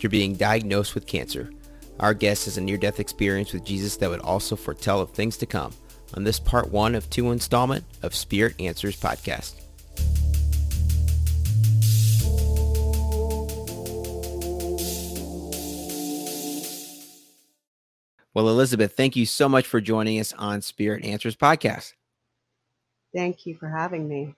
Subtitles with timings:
[0.00, 1.50] after being diagnosed with cancer.
[1.98, 5.36] Our guest has a near death experience with Jesus that would also foretell of things
[5.36, 5.74] to come
[6.14, 9.56] on this part one of two installment of Spirit Answers podcast.
[18.32, 21.92] Well, Elizabeth, thank you so much for joining us on Spirit Answers podcast.
[23.14, 24.34] Thank you for having me.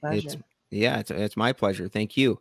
[0.00, 0.28] Pleasure.
[0.28, 0.36] It's,
[0.70, 1.88] yeah, it's, it's my pleasure.
[1.88, 2.38] Thank you.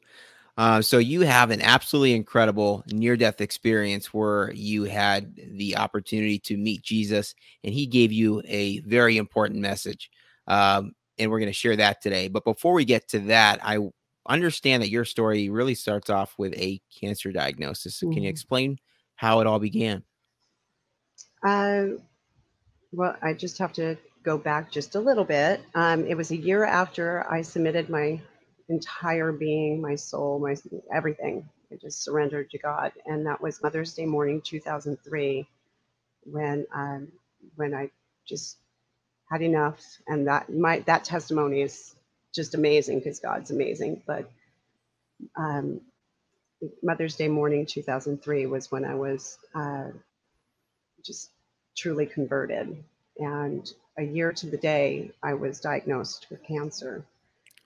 [0.62, 6.55] Uh, so you have an absolutely incredible near-death experience where you had the opportunity to
[6.55, 10.12] meet Jesus, and He gave you a very important message.
[10.45, 12.27] Um, and we're going to share that today.
[12.27, 13.80] But before we get to that, I
[14.27, 17.98] understand that your story really starts off with a cancer diagnosis.
[17.98, 18.12] Mm-hmm.
[18.12, 18.34] Can you mm-hmm.
[18.34, 18.77] explain
[19.16, 20.04] how it all began?
[21.43, 21.85] Uh,
[22.91, 25.62] well, I just have to go back just a little bit.
[25.73, 28.21] Um, it was a year after I submitted my
[28.71, 30.55] entire being, my soul, my
[30.93, 31.49] everything.
[31.73, 35.48] I just surrendered to God, and that was Mother's Day morning, 2003,
[36.25, 37.09] when um,
[37.55, 37.91] when I
[38.27, 38.57] just
[39.29, 39.81] had enough.
[40.07, 41.96] And that my that testimony is
[42.35, 44.04] just amazing because God's amazing.
[44.07, 44.29] But
[45.37, 45.81] um,
[46.84, 49.90] Mother's Day morning, 2003, was when I was uh,
[51.05, 51.31] just
[51.77, 52.84] truly converted.
[53.18, 57.05] And a year to the day, I was diagnosed with cancer.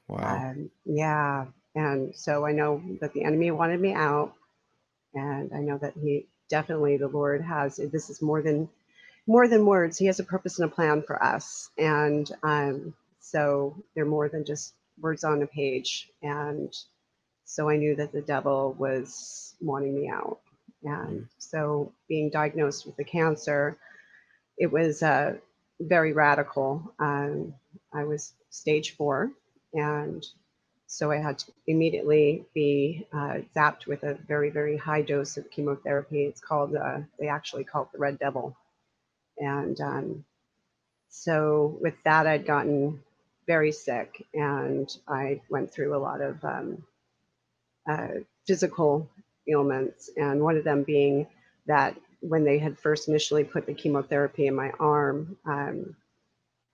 [0.08, 0.52] Wow.
[0.52, 1.45] Um, yeah.
[1.75, 4.34] And so I know that the enemy wanted me out.
[5.14, 8.70] And I know that he definitely, the Lord has, this is more than,
[9.28, 9.98] more than words.
[9.98, 11.70] He has a purpose and a plan for us.
[11.78, 16.09] And um, so they're more than just words on a page.
[16.22, 16.73] And
[17.45, 20.39] so I knew that the devil was wanting me out.
[20.83, 21.28] And mm.
[21.38, 23.78] so being diagnosed with the cancer,
[24.58, 25.36] it was uh,
[25.80, 26.94] very radical.
[27.00, 27.53] Um,
[27.94, 29.31] I was stage four,
[29.75, 30.25] and
[30.87, 35.51] so I had to immediately be uh, zapped with a very, very high dose of
[35.51, 36.23] chemotherapy.
[36.23, 38.55] It's called, uh, they actually call it the Red Devil.
[39.37, 40.25] And um,
[41.09, 43.02] so with that, I'd gotten
[43.47, 46.83] very sick and I went through a lot of um,
[47.89, 48.08] uh,
[48.47, 49.09] physical
[49.49, 50.09] ailments.
[50.17, 51.27] And one of them being
[51.67, 55.95] that when they had first initially put the chemotherapy in my arm, um,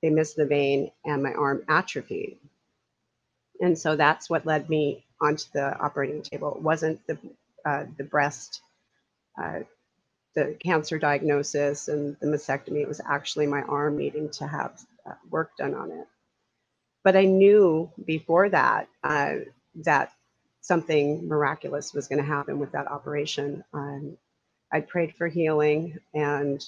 [0.01, 2.37] they missed the vein and my arm atrophied.
[3.61, 6.55] And so that's what led me onto the operating table.
[6.57, 7.19] It wasn't the
[7.65, 8.61] uh, the breast,
[9.41, 9.61] uh,
[10.35, 12.81] the cancer diagnosis and the mastectomy.
[12.81, 16.07] It was actually my arm needing to have uh, work done on it.
[17.03, 19.35] But I knew before that uh,
[19.83, 20.11] that
[20.61, 23.63] something miraculous was going to happen with that operation.
[23.73, 24.17] Um,
[24.71, 26.63] I prayed for healing, and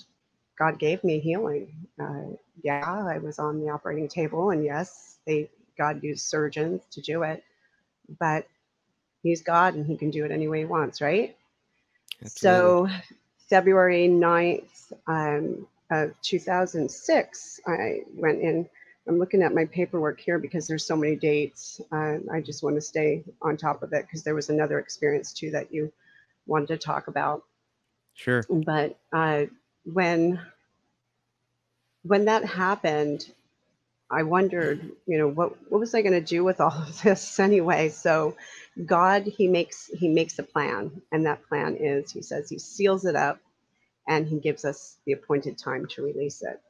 [0.60, 1.88] God gave me healing.
[2.02, 7.02] Uh, yeah, I was on the operating table, and yes, they God used surgeons to
[7.02, 7.44] do it,
[8.20, 8.48] but
[9.22, 11.36] He's God and He can do it any way He wants, right?
[12.24, 12.38] Absolutely.
[12.38, 12.90] So,
[13.50, 18.68] February 9th um, of 2006, I went in.
[19.08, 21.82] I'm looking at my paperwork here because there's so many dates.
[21.92, 25.34] Uh, I just want to stay on top of it because there was another experience
[25.34, 25.92] too that you
[26.46, 27.44] wanted to talk about.
[28.14, 28.46] Sure.
[28.50, 29.46] But uh,
[29.86, 30.40] when
[32.04, 33.32] when that happened,
[34.12, 37.40] I wondered, you know, what what was I going to do with all of this
[37.42, 37.90] anyway?
[37.90, 38.36] So
[38.86, 43.06] God, he makes he makes a plan, and that plan is he says he seals
[43.06, 43.40] it up
[44.08, 46.62] and he gives us the appointed time to release it.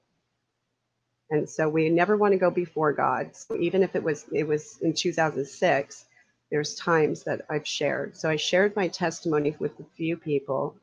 [1.32, 3.36] And so we never want to go before God.
[3.36, 6.06] So even if it was it was in 2006,
[6.52, 8.18] there's times that I've shared.
[8.18, 10.76] So I shared my testimony with a few people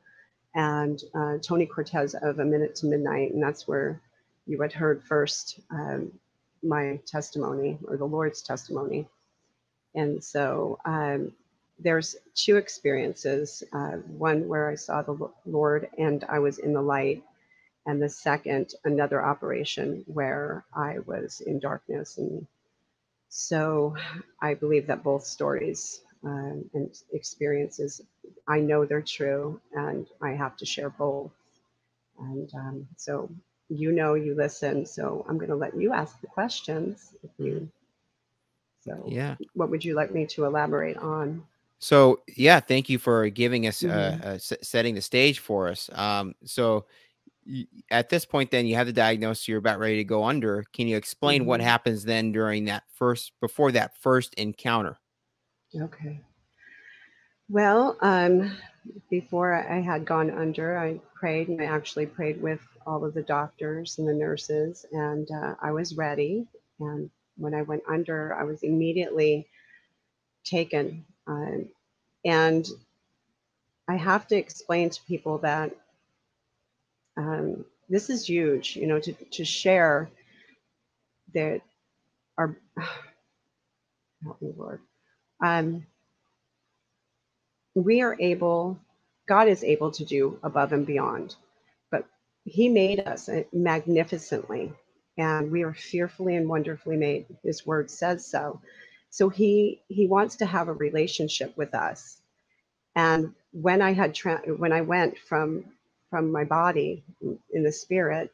[0.55, 4.01] and uh, Tony Cortez of A Minute to Midnight, and that's where
[4.47, 6.11] you had heard first um,
[6.63, 9.07] my testimony or the Lord's testimony.
[9.95, 11.33] And so um,
[11.79, 16.81] there's two experiences uh, one where I saw the Lord and I was in the
[16.81, 17.23] light,
[17.85, 22.17] and the second, another operation where I was in darkness.
[22.19, 22.45] And
[23.29, 23.95] so
[24.41, 28.01] I believe that both stories um, and experiences,
[28.47, 31.31] I know they're true, and I have to share both.
[32.19, 33.29] And um, so
[33.71, 34.85] you know, you listen.
[34.85, 37.15] So I'm going to let you ask the questions.
[37.23, 37.69] If you,
[38.83, 41.43] so yeah, what would you like me to elaborate on?
[41.79, 44.27] So yeah, thank you for giving us uh, mm-hmm.
[44.27, 45.89] uh, uh, s- setting the stage for us.
[45.93, 46.85] Um, so
[47.47, 49.47] y- at this point, then you have the diagnosis.
[49.47, 50.63] You're about ready to go under.
[50.73, 51.49] Can you explain mm-hmm.
[51.49, 54.99] what happens then during that first, before that first encounter?
[55.75, 56.21] Okay.
[57.51, 58.57] Well, um,
[59.11, 63.23] before I had gone under, I prayed and I actually prayed with all of the
[63.23, 66.47] doctors and the nurses, and uh, I was ready.
[66.79, 69.47] And when I went under, I was immediately
[70.45, 71.05] taken.
[71.27, 71.69] Um,
[72.25, 72.67] and
[73.87, 75.75] I have to explain to people that
[77.17, 80.09] um, this is huge, you know, to, to share
[81.35, 81.61] that
[82.37, 82.57] our,
[84.23, 84.81] help me, Lord.
[85.43, 85.85] Um,
[87.75, 88.79] we are able,
[89.27, 91.35] God is able to do above and beyond,
[91.91, 92.05] but
[92.45, 94.73] He made us uh, magnificently,
[95.17, 97.27] and we are fearfully and wonderfully made.
[97.43, 98.61] His word says so.
[99.09, 102.17] So He He wants to have a relationship with us,
[102.95, 105.65] and when I had tra- when I went from
[106.11, 107.03] from my body
[107.53, 108.31] in the spirit,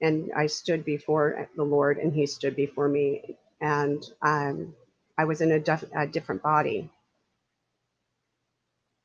[0.00, 4.74] and I stood before the Lord, and He stood before me, and um,
[5.18, 6.90] I was in a, def- a different body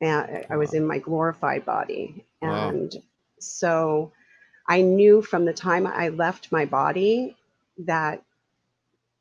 [0.01, 2.25] and I was in my glorified body.
[2.41, 2.69] Wow.
[2.69, 2.95] And
[3.39, 4.11] so
[4.67, 7.35] I knew from the time I left my body
[7.79, 8.23] that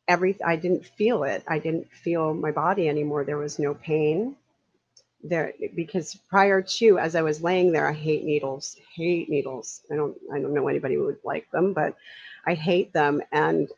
[0.08, 1.44] every I didn't feel it.
[1.48, 3.25] I didn't feel my body anymore.
[3.25, 4.36] There was no pain
[5.22, 8.76] there because prior to as I was laying there, I hate needles.
[8.94, 9.82] Hate needles.
[9.92, 11.96] I don't I don't know anybody who would like them, but
[12.46, 13.22] I hate them.
[13.32, 13.69] And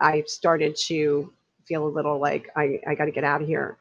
[0.00, 1.32] I started to
[1.66, 3.76] feel a little like I, I got to get out of here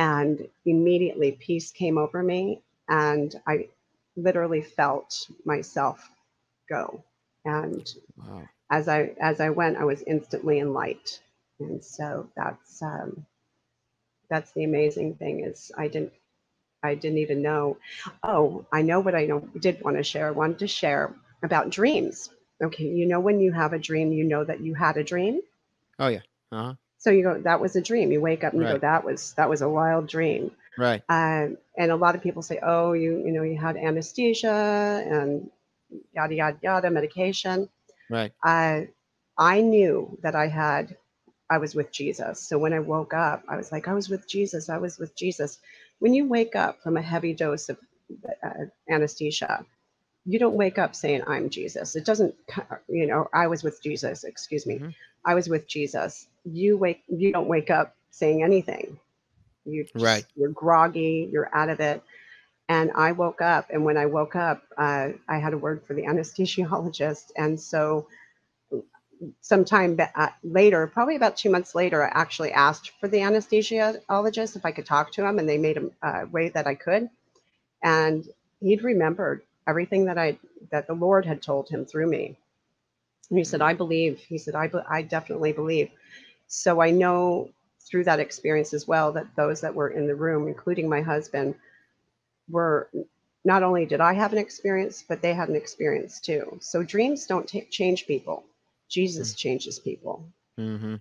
[0.00, 3.68] and immediately peace came over me and i
[4.16, 6.10] literally felt myself
[6.68, 7.04] go
[7.44, 8.48] and Wow.
[8.70, 11.20] as i as i went i was instantly in light
[11.60, 13.26] and so that's um
[14.30, 16.12] that's the amazing thing is i didn't
[16.82, 17.76] i didn't even know
[18.24, 21.14] oh i know what i know, did want to share i wanted to share
[21.44, 22.30] about dreams
[22.62, 25.40] okay you know when you have a dream you know that you had a dream
[25.98, 26.22] Oh yeah.
[26.52, 26.74] Uh-huh.
[27.00, 28.12] So you go that was a dream.
[28.12, 30.52] You wake up and you go that was that was a wild dream.
[30.78, 31.02] Right.
[31.10, 35.50] um, and a lot of people say oh you you know you had anesthesia and
[36.14, 37.68] yada yada yada medication.
[38.08, 38.32] Right.
[38.44, 38.88] i
[39.38, 40.96] i knew that i had
[41.50, 42.40] i was with jesus.
[42.48, 45.16] So when i woke up i was like i was with jesus i was with
[45.16, 45.58] jesus.
[46.00, 47.78] When you wake up from a heavy dose of
[48.44, 49.64] uh, anesthesia
[50.26, 51.96] you don't wake up saying i'm jesus.
[51.96, 52.34] It doesn't
[52.88, 54.78] you know i was with jesus excuse me.
[54.78, 54.94] Mhm.
[55.26, 56.28] I was with jesus.
[56.44, 58.98] You wake you don't wake up saying anything.
[59.66, 60.26] You just, Right.
[60.36, 62.02] you're groggy you're out of it.
[62.68, 65.94] And i woke up and when i woke up uh, i had a word for
[65.94, 67.32] the anesthesiologist.
[67.36, 68.08] And so
[69.40, 74.64] sometime uh, later probably about two months later i actually asked for the anesthesiologist if
[74.66, 77.08] i could talk to him and they made a uh, way that i could.
[77.82, 78.26] And
[78.60, 80.38] he'd remembered everything that i
[80.72, 82.36] that the lord had told him through me
[83.30, 85.90] and he said i believe he said i, I definitely believe.
[86.48, 87.50] So i know
[87.80, 91.54] through that experience as well that those that were in the room including my husband
[92.48, 92.90] were
[93.44, 96.58] not only did i have an experience but they had an experience too.
[96.60, 98.44] So dreams don't ta change people.
[98.88, 100.24] Jesus changes people.
[100.58, 100.96] Mm-hmm.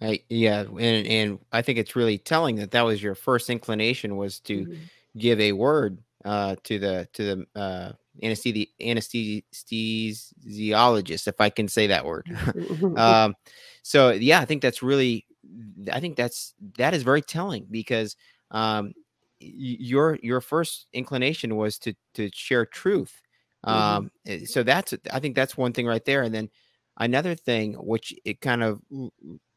[0.00, 4.16] I, yeah, and and I think it's really telling that that was your first inclination
[4.16, 4.78] was to Mhm.
[5.16, 7.22] give a word uh, to the to
[7.54, 7.92] the uh,
[8.22, 12.26] anesthesi anesthesiologist, if I can say that word.
[12.96, 13.34] um,
[13.82, 15.26] so yeah, I think that's really,
[15.92, 18.16] I think that's that is very telling because
[18.50, 18.92] um,
[19.40, 23.20] your your first inclination was to to share truth.
[23.66, 23.70] Mhm.
[23.70, 26.50] Um, eh, so that's I think that's one thing right there, and then
[26.98, 28.80] another thing which it kind of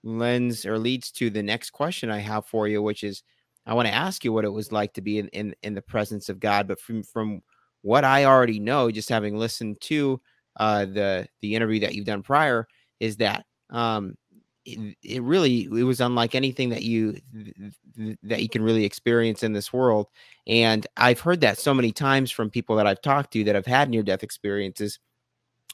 [0.03, 3.23] lends or leads to the next question I have for you, which is
[3.65, 5.81] I want to ask you what it was like to be in, in in the
[5.81, 7.41] presence of God, but from from
[7.81, 10.21] what I already know, just having listened to
[10.57, 12.67] uh, the the interview that you've done prior,
[12.99, 14.15] is that um,
[14.65, 18.85] it, it really it was unlike anything that you th- th- that you can really
[18.85, 20.07] experience in this world.
[20.47, 23.65] And I've heard that so many times from people that I've talked to that have
[23.65, 24.99] had near death experiences.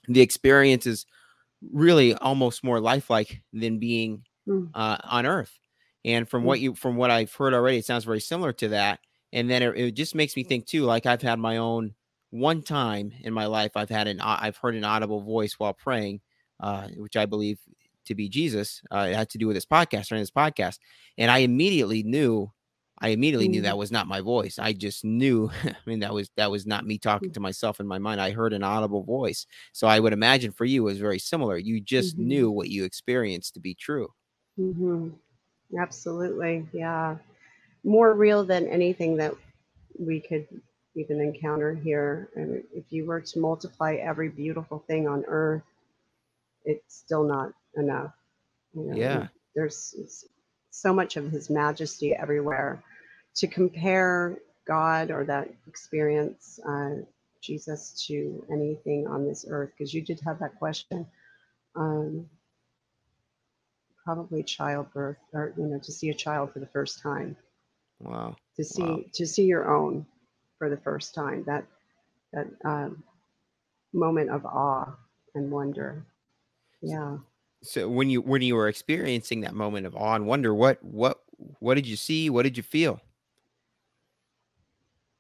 [0.07, 1.05] The experience is
[1.73, 4.69] really almost more lifelike than being Mm.
[4.73, 5.59] uh, on Earth.
[6.05, 6.45] And from Mm.
[6.45, 9.01] what you from what I've heard already, it sounds very similar to that.
[9.33, 11.93] And then it, it just makes me think too, like I've had my own
[12.29, 16.21] one time in my life, I've had an I've heard an audible voice while praying,
[16.59, 17.59] uh, which I believe
[18.05, 18.81] to be Jesus.
[18.91, 20.79] Uh, it had to do with this podcast, or in this podcast,
[21.17, 22.51] and I immediately knew.
[22.99, 23.65] I immediately knew Mm.
[23.65, 24.57] that was not my voice.
[24.57, 25.51] I just knew.
[25.63, 28.19] I mean, that was that was not me talking to myself in my mind.
[28.19, 29.45] I heard an audible voice.
[29.71, 31.57] So I would imagine for you it was very similar.
[31.57, 32.25] You just Mhm.
[32.25, 34.09] knew what you experienced to be true.
[34.55, 35.09] hmm
[35.77, 36.65] Absolutely.
[36.73, 37.17] Yeah.
[37.87, 39.33] More real than anything that
[39.97, 40.47] we could
[40.95, 42.29] even encounter here.
[42.35, 45.63] And if you were to multiply every beautiful thing on earth,
[46.65, 48.13] it's still not enough.
[48.75, 49.27] You know, Yeah.
[49.55, 49.95] there's
[50.71, 52.83] so much of his majesty everywhere.
[53.37, 56.95] To compare God or that experience, uh,
[57.41, 61.07] Jesus, to anything on this earth, because you did have that question.
[61.75, 62.29] Um,
[64.05, 67.37] probably childbirth or you know to see a child for the first time
[67.99, 68.35] Wow.
[68.57, 69.01] to see Wow.
[69.13, 70.05] to see your own
[70.57, 71.43] for the first time.
[71.45, 71.65] That
[72.33, 73.03] that um,
[73.93, 74.95] moment of awe
[75.35, 76.05] and wonder.
[76.81, 77.17] Yeah.
[77.63, 81.21] So when you when you were experiencing that moment of awe and wonder, what what
[81.59, 82.29] what did you see?
[82.29, 83.01] What did you feel?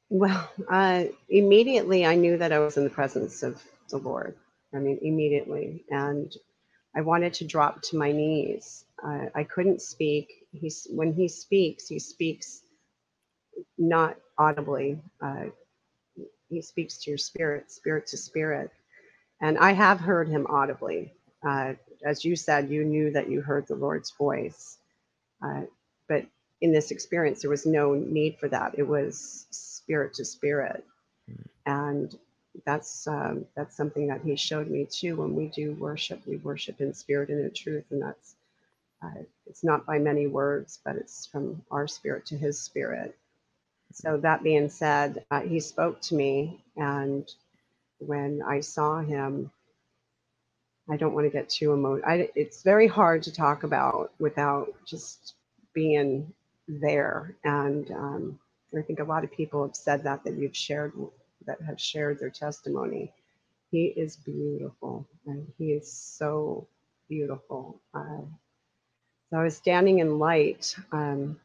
[0.09, 4.35] Well, uh, immediately I knew that I was in the presence of the Lord.
[4.73, 6.33] I mean, immediately, and
[6.95, 8.85] I wanted to drop to my knees.
[9.03, 10.47] Uh, I couldn't speak.
[10.51, 12.61] He's when he speaks, he speaks
[13.77, 14.99] not audibly.
[15.21, 15.45] Uh,
[16.49, 18.71] he speaks to your spirit, spirit to spirit.
[19.41, 21.13] And I have heard him audibly.
[21.47, 21.73] Uh,
[22.05, 24.77] as you said, you knew that you heard the Lord's voice.
[25.43, 25.63] Uh,
[26.09, 26.25] but
[26.61, 28.75] in this experience, there was no need for that.
[28.77, 30.83] It was spirit to spirit.
[31.31, 31.45] Mm.
[31.67, 32.19] And
[32.65, 35.17] that's um, that's something that he showed me too.
[35.17, 38.35] When we do worship, we worship in spirit and in truth, and that's
[39.03, 43.17] uh, it's not by many words, but it's from our spirit to his spirit.
[43.93, 47.29] So that being said, uh, he spoke to me, and
[47.99, 49.51] when I saw him,
[50.89, 52.27] I don't want to get too emotional.
[52.35, 55.35] It's very hard to talk about without just
[55.73, 56.33] being
[56.67, 57.35] there.
[57.43, 58.39] And um,
[58.77, 60.93] I think a lot of people have said that that you've shared
[61.45, 63.11] that have shared their testimony.
[63.71, 66.67] He is beautiful, and he is so
[67.09, 67.81] beautiful.
[67.93, 68.21] Uh,
[69.29, 70.75] so I was standing in light.
[70.91, 71.39] Um,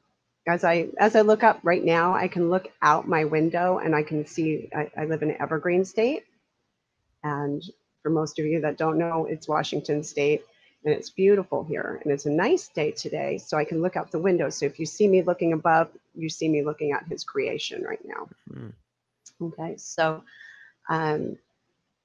[0.46, 3.94] as I as I look up right now, I can look out my window and
[3.94, 6.24] I can see I, I live in an Evergreen State,
[7.22, 7.62] and
[8.02, 10.42] for most of you that don't know, it's Washington State,
[10.84, 13.38] and it's beautiful here, and it's a nice day today.
[13.38, 14.50] So I can look out the window.
[14.50, 18.04] So if you see me looking above, you see me looking at His creation right
[18.04, 18.28] now.
[18.50, 18.72] Mm.
[19.40, 20.22] Okay, so
[20.88, 21.38] um,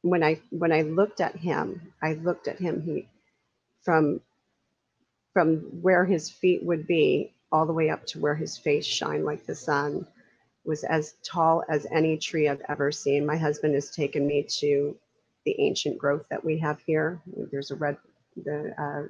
[0.01, 2.81] when I when I looked at him, I looked at him.
[2.81, 3.07] He
[3.83, 4.21] from
[5.33, 9.25] from where his feet would be all the way up to where his face shined
[9.25, 10.05] like the sun
[10.65, 13.25] was as tall as any tree I've ever seen.
[13.25, 14.95] My husband has taken me to
[15.45, 17.21] the ancient growth that we have here.
[17.51, 17.97] There's a red,
[18.35, 19.07] the uh,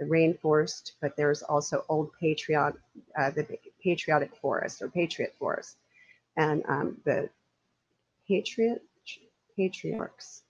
[0.00, 2.74] the rainforest, but there's also old patriot,
[3.16, 3.46] uh, the
[3.82, 5.76] patriotic forest or patriot forest,
[6.36, 7.28] and um, the
[8.26, 8.82] patriot
[9.56, 10.42] patriarchs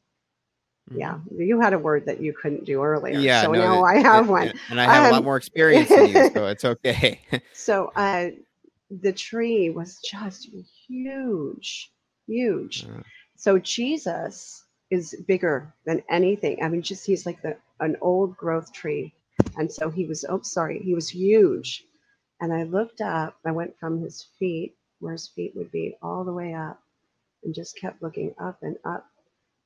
[0.94, 3.18] yeah, you had a word that you couldn't do earlier.
[3.18, 5.36] Yeah, so no, now I have one, and I have um, a lot um, more
[5.36, 7.20] experience than you, so it's okay.
[7.52, 8.30] so uh,
[8.90, 10.48] the tree was just
[10.86, 11.92] huge,
[12.26, 12.84] huge.
[12.84, 13.02] Uh,
[13.36, 16.62] so Jesus is bigger than anything.
[16.62, 19.14] I mean, just he's like the an old growth tree,
[19.56, 20.24] and so he was.
[20.28, 21.84] Oh, sorry, he was huge.
[22.40, 23.36] And I looked up.
[23.46, 26.80] I went from his feet, where his feet would be, all the way up,
[27.44, 29.06] and just kept looking up and up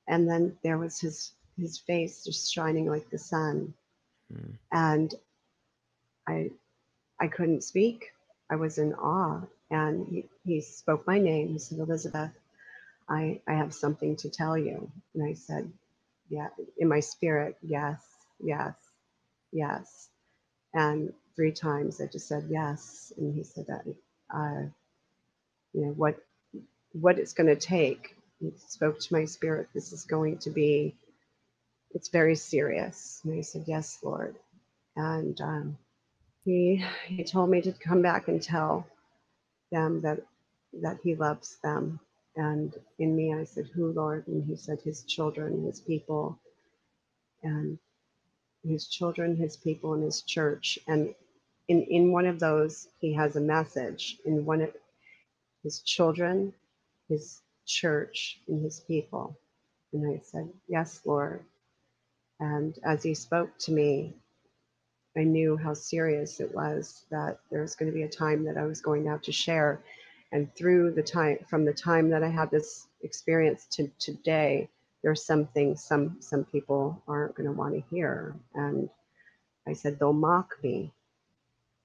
[0.09, 3.75] and then there was his his face just shining like the sun.
[4.33, 4.55] Mm.
[4.73, 5.15] and
[6.29, 6.51] i
[7.21, 8.13] i couldn't speak.
[8.51, 9.43] I was in awe.
[9.71, 11.53] And he, he spoke my name.
[11.53, 12.33] He said elizabeth
[13.09, 14.91] i i have something to tell you.
[15.15, 15.71] And i said
[16.29, 16.49] yeah
[16.79, 18.01] in my spirit yes
[18.41, 18.75] yes
[19.53, 20.09] yes.
[20.75, 23.13] And three times i just said yes.
[23.19, 23.85] And he said that
[24.35, 24.63] uh,
[25.75, 26.17] you know what
[26.93, 30.95] what it's going to take he spoke to my spirit, this is going to be,
[31.93, 33.21] it's very serious.
[33.25, 34.37] And I said, yes, Lord.
[34.97, 35.79] And um,
[36.45, 38.87] he, he told me to come back and tell
[39.73, 40.21] them that,
[40.83, 41.99] that he loves them.
[42.37, 44.27] And in me, I said, who, Lord?
[44.29, 46.39] And he said, his children, his people,
[47.43, 47.79] and
[48.63, 50.79] his children, his people, and his church.
[50.87, 51.15] And
[51.69, 54.19] in, in one of those, he has a message.
[54.27, 54.71] In one of
[55.63, 56.53] his children,
[57.09, 59.39] his church and his people.
[59.93, 61.45] And I said, Yes, Lord.
[62.41, 64.15] And as he spoke to me,
[65.17, 68.59] I knew how serious it was that there was going to be a time that
[68.59, 69.83] I was going to have to share.
[70.33, 74.69] And through the time, from the time that I had this experience to today,
[75.03, 78.37] there's some things some some people aren't going to want to hear.
[78.55, 78.91] And
[79.67, 80.93] I said, they'll mock me.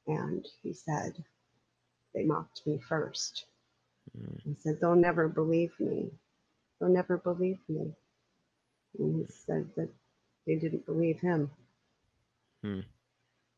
[0.07, 1.23] And he said,
[2.13, 3.45] they mocked me first.
[4.17, 4.41] Mm.
[4.43, 6.11] He said, They'll never believe me.
[6.79, 7.93] They'll never believe me.
[8.97, 9.89] And he said that
[10.45, 11.51] they didn't believe him.
[12.63, 12.79] Hmm.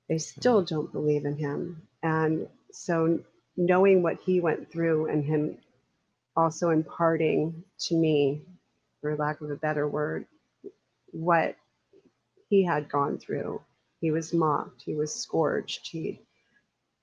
[0.09, 0.65] They still hmm.
[0.65, 1.87] don't believe in him.
[2.01, 3.19] And so,
[3.55, 5.57] knowing what he went through and him
[6.35, 8.43] also imparting to me,
[9.01, 10.25] for lack of a better word,
[11.11, 11.55] what
[12.49, 13.61] he had gone through.
[13.99, 16.21] He was mocked, he was scourged, he,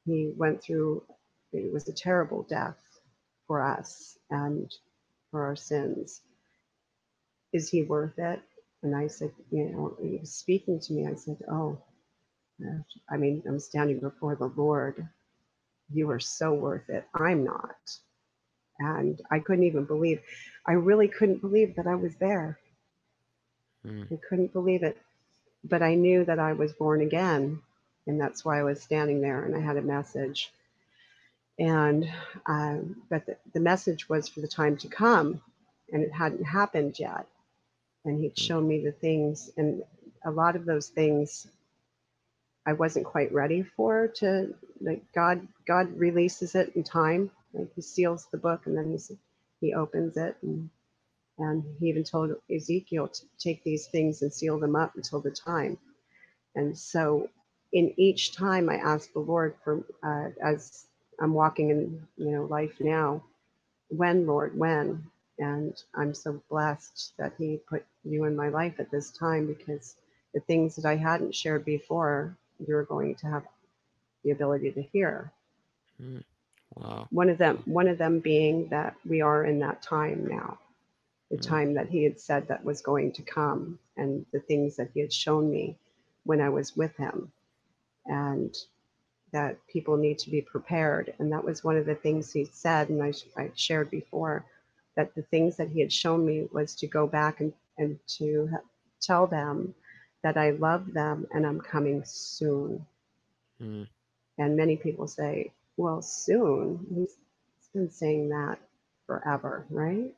[0.05, 1.03] he went through,
[1.53, 2.77] it was a terrible death
[3.51, 4.73] for us and
[5.33, 6.23] for our sins.
[7.53, 8.41] Is he worth it?
[8.83, 11.09] And I said, you know, he was speaking to me.
[11.09, 11.79] I said, oh,
[13.11, 15.09] I mean, I'm standing before the Lord.
[15.93, 17.07] You are so worth it.
[17.15, 17.99] I'm not.
[18.81, 20.23] and I couldn't even believe.
[20.67, 22.61] I really couldn't believe that I was there.
[23.87, 24.09] Mm.
[24.13, 24.99] I couldn't believe it,
[25.65, 27.61] but I knew that I was born again,
[28.07, 30.53] and that's why I was standing there, and I had a message.
[31.61, 32.11] And
[32.47, 35.43] um, but the, the message was for the time to come,
[35.93, 37.29] and it hadn't happened yet.
[38.05, 38.39] And he'd Mm.
[38.39, 39.85] shown me the things, and
[40.25, 41.49] a lot of those things
[42.67, 44.09] I wasn't quite ready for.
[44.17, 47.31] To like God, God releases it in time.
[47.55, 49.17] Like He seals the book, and then He
[49.61, 50.71] He opens it, and
[51.39, 55.33] and He even told Ezekiel to take these things and seal them up until the
[55.33, 55.79] time.
[56.57, 57.31] And so,
[57.73, 60.87] in each time, I asked the Lord for uh, as
[61.21, 63.23] I'm walking in you know life now,
[63.89, 65.05] when Lord, when?
[65.39, 69.97] And I'm so blessed that He put you in my life at this time because
[70.35, 72.37] the things that I hadn't shared before,
[72.67, 73.45] you're going to have
[74.25, 75.33] the ability to hear.
[76.03, 76.25] Mm.
[76.77, 77.09] Wow.
[77.11, 80.59] One of them, one of them being that we are in that time now,
[81.31, 81.43] the Mm.
[81.47, 85.01] time that He had said that was going to come, and the things that He
[85.01, 85.77] had shown me
[86.25, 87.33] when I was with Him,
[88.07, 88.55] and
[89.33, 91.15] that people need to be prepared.
[91.19, 94.45] And that was one of the things He said, and I, I shared before,
[94.97, 98.49] that the things that He had shown me was to go back and, and to
[99.01, 99.75] tell them
[100.23, 102.85] that I love them and I'm coming soon.
[103.61, 103.89] Mm.
[104.39, 106.87] And many people say, well, soon.
[106.95, 107.17] He's
[107.59, 108.59] he's been saying that
[109.07, 110.13] forever, right?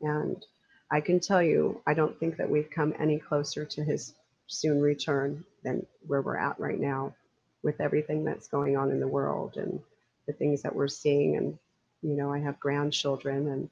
[0.00, 0.44] And
[0.90, 4.14] I can tell you, I don't think that we've come any closer to his
[4.46, 7.14] soon return than where we're at right now
[7.62, 9.80] with everything that's going on in the world and
[10.26, 11.36] the things that we're seeing.
[11.36, 11.58] And,
[12.02, 13.70] you know, I have grandchildren and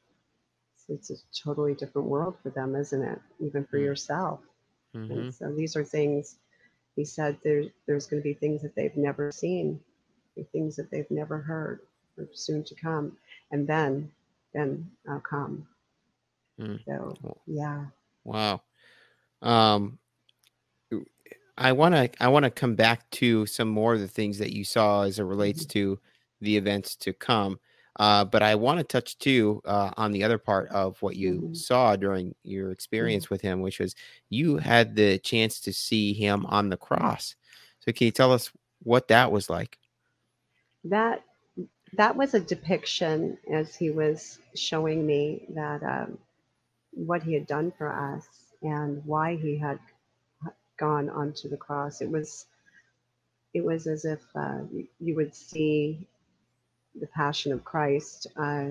[0.89, 3.21] it's, it's a totally different world for them, isn't it?
[3.41, 3.85] Even for Mm.
[3.85, 4.41] yourself.
[4.95, 6.37] hmm And so these are things
[6.97, 9.81] he said there, there's going to be things that they've never seen,
[10.53, 11.81] things that they've never heard,
[12.19, 13.17] are soon to come,
[13.53, 14.11] and then
[14.55, 15.67] then I'll come.
[16.59, 16.79] Mm.
[16.87, 17.87] So yeah,
[18.25, 18.63] Wow.
[19.43, 19.99] Um,
[21.59, 24.53] I want to I want to come back to some more of the things that
[24.53, 25.69] you saw as it relates Mhm.
[25.69, 25.99] to
[26.41, 27.59] the events to come.
[27.99, 31.43] Uh, but I want to touch too uh, on the other part of what you
[31.43, 31.55] Mhm.
[31.55, 33.95] saw during your experience with him, which was
[34.29, 37.37] you had the chance to see him on the cross.
[37.81, 39.79] So can you tell us what that was like?
[40.85, 41.23] that
[41.95, 46.19] that was a depiction as he was showing me that um,
[46.93, 48.27] what he had done for us
[48.63, 49.79] and why he had
[50.77, 52.01] gone onto the cross.
[52.01, 52.47] It was
[53.55, 54.61] it was as if uh,
[55.01, 56.07] you, would see
[56.95, 58.27] the Passion of Christ.
[58.37, 58.71] Uh,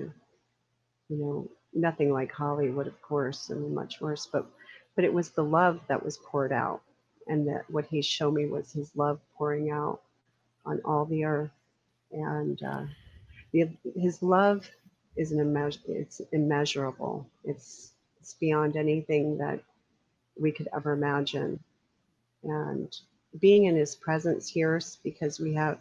[1.08, 4.28] you know, nothing like Hollywood, of course, I mean, much worse.
[4.30, 4.46] But
[4.94, 6.82] but it was the love that was poured out,
[7.26, 10.00] and that what he showed me was his love pouring out
[10.64, 11.50] on all the earth,
[12.12, 12.84] and uh,
[13.52, 14.68] the, his love
[15.16, 17.26] is an it's immeasurable.
[17.44, 19.60] It's it's beyond anything that
[20.38, 21.60] we could ever imagine,
[22.48, 22.94] and
[23.40, 25.78] being in his presence here because we have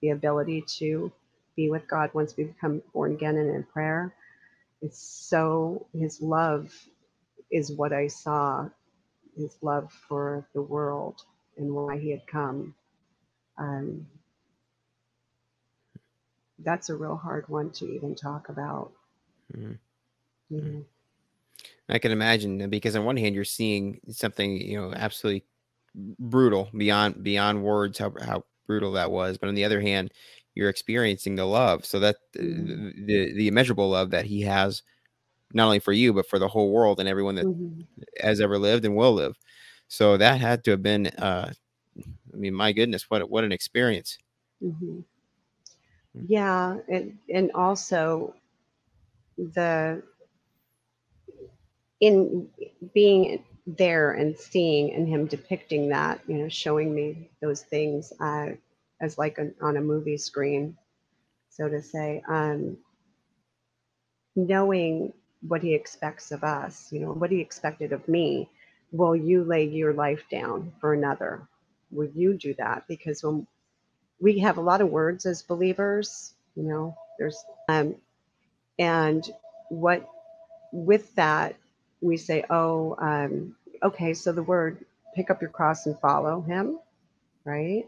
[0.00, 1.12] the ability to
[1.56, 4.14] be with God once we become born again and in prayer.
[4.82, 6.72] It's so his love
[7.50, 8.68] is what I saw,
[9.36, 11.22] his love for the world
[11.56, 12.74] and why he had come.
[13.58, 14.06] Um,
[16.58, 18.92] that's a real hard one to even talk about.
[19.52, 19.78] Mhm.
[20.50, 20.84] You know.
[21.88, 25.44] I can imagine because on one hand you're seeing something you know absolutely
[25.94, 30.12] brutal beyond beyond words how how brutal that was, but on the other hand
[30.54, 32.90] you're experiencing the love, so that uh, Mhm.
[33.06, 34.82] the the immeasurable love that he has
[35.54, 37.86] not only for you but for the whole world and everyone that Mhm.
[38.20, 39.36] has ever lived and will live.
[39.88, 41.52] So that had to have been uh
[42.32, 44.18] I mean my goodness what what an experience.
[44.60, 45.04] Mhm.
[46.16, 46.28] Mm.
[46.28, 48.34] Yeah, and and also
[49.38, 50.02] the
[52.00, 52.48] in
[52.92, 58.48] being there and seeing and him depicting that, you know, showing me those things uh,
[59.00, 60.76] as like an, on a movie screen,
[61.50, 62.76] so to say, um,
[64.36, 65.12] knowing
[65.46, 68.48] what he expects of us, you know, what he expected of me.
[68.92, 71.42] Will you lay your life down for another?
[71.90, 72.84] Will you do that?
[72.88, 73.46] Because when
[74.20, 77.96] we have a lot of words as believers, you know, there's um,
[78.78, 79.28] and
[79.70, 80.08] what
[80.72, 81.56] with that
[82.04, 84.84] we say, oh, um, okay, so the word
[85.16, 86.78] pick up your cross and follow him,
[87.44, 87.84] right?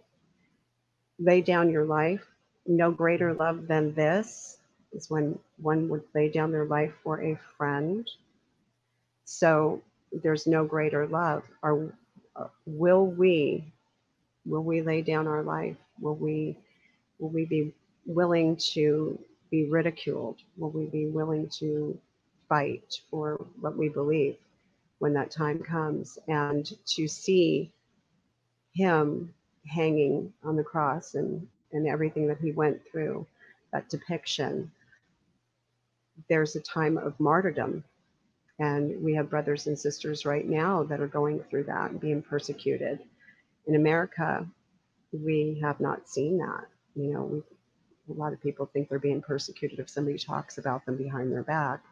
[1.19, 2.25] Lay down your life.
[2.67, 4.59] No greater love than this
[4.93, 8.09] is when one would lay down their life for a friend.
[9.25, 11.45] So there's no greater love.
[11.63, 13.65] Uh, will we
[14.47, 15.77] will we lay down our life?
[16.01, 16.57] Will we
[17.19, 17.75] will we be
[18.07, 19.19] willing to
[19.51, 20.39] be ridiculed?
[20.57, 21.99] Will we be willing to
[22.49, 24.37] fight for what we believe
[24.99, 26.19] when that time comes?
[26.29, 27.73] And to see
[28.75, 29.33] him
[29.67, 33.27] hanging on the cross and, and everything that he went through,
[33.73, 34.71] that depiction,
[36.29, 37.85] there's a time of martyrdom.
[38.59, 42.23] And we have brothers and sisters right now that are going through that and being
[42.23, 43.01] persecuted.
[43.67, 44.47] In America,
[45.13, 46.65] we have not seen that.
[46.95, 47.43] You know, we,
[48.09, 51.43] a lot of people think they're being persecuted if somebody talks about them behind their
[51.43, 51.83] back.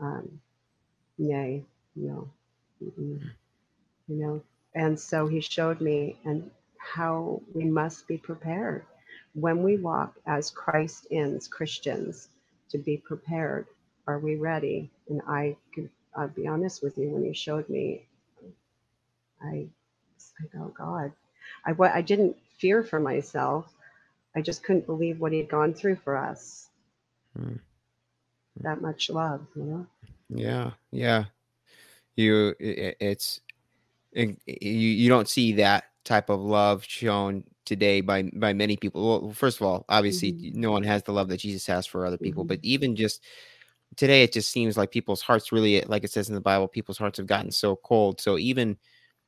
[0.00, 0.40] Um,
[1.18, 1.64] nay,
[1.96, 2.28] no,
[2.80, 3.20] you
[4.08, 4.42] know.
[4.74, 8.84] And so he showed me and how we must be prepared
[9.34, 12.28] when we walk as Christ ins Christians
[12.70, 13.66] to be prepared.
[14.06, 14.90] Are we ready?
[15.08, 18.06] And I could, I'll be honest with you, when he showed me,
[19.42, 19.68] I,
[20.40, 21.12] I go, oh God,
[21.64, 23.72] I, I didn't fear for myself.
[24.36, 26.68] I just couldn't believe what he'd gone through for us.
[27.36, 27.56] Hmm.
[28.60, 29.86] That much love, you know?
[30.28, 30.70] Yeah.
[30.90, 31.24] Yeah.
[32.16, 33.40] You, it, it's,
[34.12, 39.22] it, you, you don't see that type of love shown today by by many people.
[39.22, 40.60] Well, first of all, obviously, mm-hmm.
[40.60, 42.48] no one has the love that Jesus has for other people, mm-hmm.
[42.48, 43.22] but even just
[43.96, 46.98] today, it just seems like people's hearts really, like it says in the Bible, people's
[46.98, 48.20] hearts have gotten so cold.
[48.20, 48.76] So even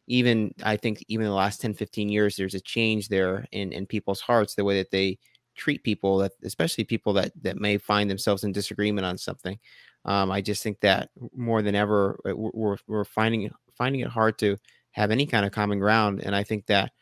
[0.06, 3.86] even I think even the last 10, 15 years, there's a change there in in
[3.86, 5.18] people's hearts, the way that they
[5.56, 9.58] treat people, that especially people that that may find themselves in disagreement on something.
[10.04, 14.38] Um, I just think that more than ever, uh, we're we're finding finding it hard
[14.38, 14.56] to
[14.92, 16.92] have any kind of common ground, and I think that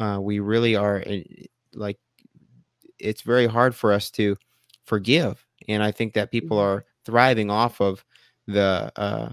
[0.00, 1.04] uh, we really are
[1.74, 1.98] like
[2.98, 4.36] it's very hard for us to
[4.84, 6.78] forgive and i think that people mm-hmm.
[6.78, 8.04] are thriving off of
[8.46, 9.30] the uh,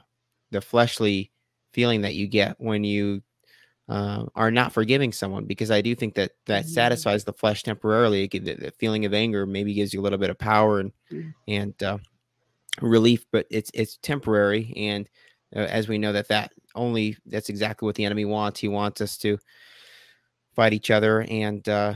[0.51, 1.31] the fleshly
[1.73, 3.21] feeling that you get when you
[3.89, 6.73] uh, are not forgiving someone because i do think that that mm-hmm.
[6.73, 10.29] satisfies the flesh temporarily the, the, feeling of anger maybe gives you a little bit
[10.29, 11.29] of power and mm-hmm.
[11.47, 11.97] and uh,
[12.81, 15.09] relief but it's it's temporary and
[15.55, 19.01] uh, as we know that that only that's exactly what the enemy wants he wants
[19.01, 19.37] us to
[20.55, 21.93] fight each other and uh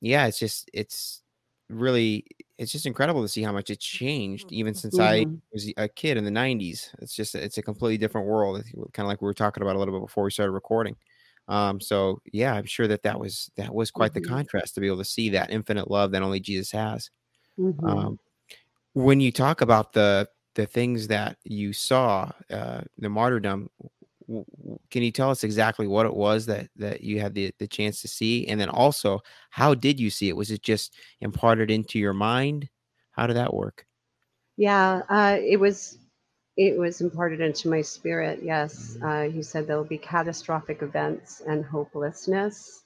[0.00, 1.22] yeah it's just it's
[1.70, 2.24] really
[2.56, 5.30] it's just incredible to see how much it's changed even since mm-hmm.
[5.30, 9.04] i was a kid in the 90s it's just it's a completely different world kind
[9.04, 10.96] of like we were talking about a little bit before we started recording
[11.48, 14.22] um so yeah i'm sure that that was that was quite mm-hmm.
[14.22, 17.10] the contrast to be able to see that infinite love that only jesus has.
[17.58, 17.86] Mm-hmm.
[17.86, 18.18] um
[18.94, 23.68] when you talk about the the things that you saw uh the martyrdom
[24.90, 28.02] can you tell us exactly what it was that that you had the the chance
[28.02, 28.46] to see?
[28.46, 30.36] And then also how did you see it?
[30.36, 32.68] Was it just imparted into your mind?
[33.12, 33.86] How did that work?
[34.56, 35.98] Yeah uh, it was
[36.58, 39.06] it was imparted into my spirit yes mm-hmm.
[39.06, 42.82] uh, he said there will be catastrophic events and hopelessness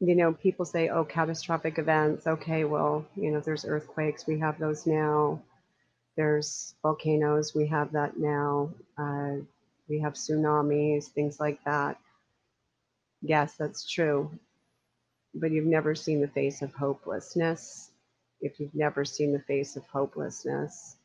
[0.00, 4.58] you know people say oh catastrophic events okay well you know there's earthquakes we have
[4.58, 5.40] those now
[6.20, 8.74] there's volcanoes, we have that now.
[8.98, 9.36] Uh,
[9.88, 11.98] we have tsunamis, things like that.
[13.22, 14.30] Yes, that's true.
[15.34, 17.90] But you've never seen the face of hopelessness.
[18.42, 20.96] If you've never seen the face of hopelessness,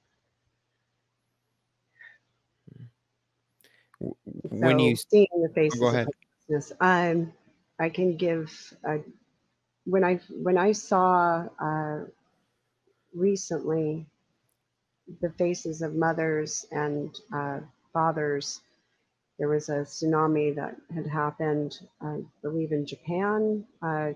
[3.99, 7.33] when so you seeing the face oh, of hopelessness, um,
[7.79, 8.51] I can give.
[8.83, 8.99] A,
[9.85, 11.99] when I when I saw uh,
[13.13, 14.05] recently
[15.21, 17.59] the faces of mothers and uh,
[17.93, 18.61] fathers.
[19.37, 24.11] There was a tsunami that had happened, I believe, in Japan, uh,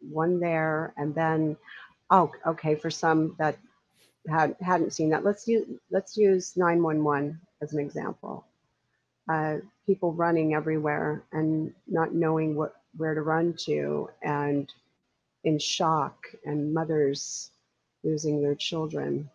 [0.00, 1.56] one there, and then,
[2.10, 3.58] oh, okay, for some that
[4.28, 8.46] had hadn't seen that, let's use let's use 911 as an example.
[9.28, 9.56] Uh,
[9.86, 14.72] people running everywhere and not knowing what where to run to, and
[15.44, 17.50] in shock, and mothers
[18.02, 19.28] losing their children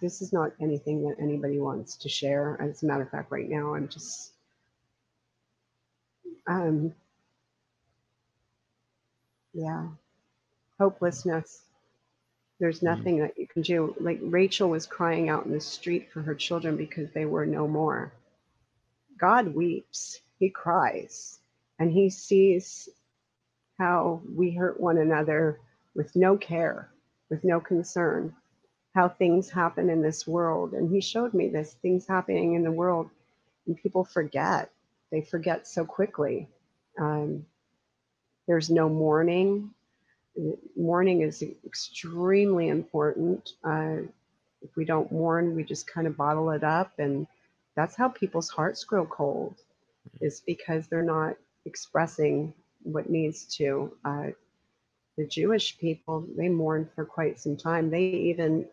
[0.00, 2.56] this is not anything that anybody wants to share.
[2.60, 4.32] As a matter of fact, right now I'm just
[6.46, 6.94] um
[9.52, 9.86] yeah,
[10.78, 11.62] hopelessness.
[12.58, 12.86] There's mm-hmm.
[12.86, 13.94] nothing that you can do.
[14.00, 17.66] Like Rachel was crying out in the street for her children because they were no
[17.66, 18.12] more.
[19.22, 21.38] God weeps, He cries,
[21.78, 22.90] and He sees
[23.78, 25.60] how we hurt one another
[25.94, 26.90] with no care,
[27.30, 28.34] with no concern
[28.94, 30.74] how things happen in this world.
[30.74, 33.08] And he showed me this things happening in the world,
[33.66, 34.70] and people forget.
[35.10, 36.48] They forget so quickly.
[36.98, 37.46] Um,
[38.46, 39.70] there's no mourning.
[40.76, 43.52] Mourning is extremely important.
[43.64, 43.96] Uh,
[44.62, 47.26] if we don't mourn, we just kind of bottle it up, and
[47.76, 49.54] that's how people's hearts grow cold.
[50.20, 53.92] Is because they're not expressing what needs to.
[54.04, 54.26] Uh,
[55.16, 57.90] the Jewish people, they mourned for quite some time.
[57.90, 58.66] They even,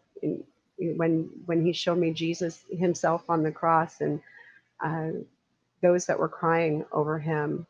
[0.77, 4.21] when when he showed me Jesus himself on the cross and
[4.83, 5.09] uh,
[5.81, 7.67] those that were crying over him,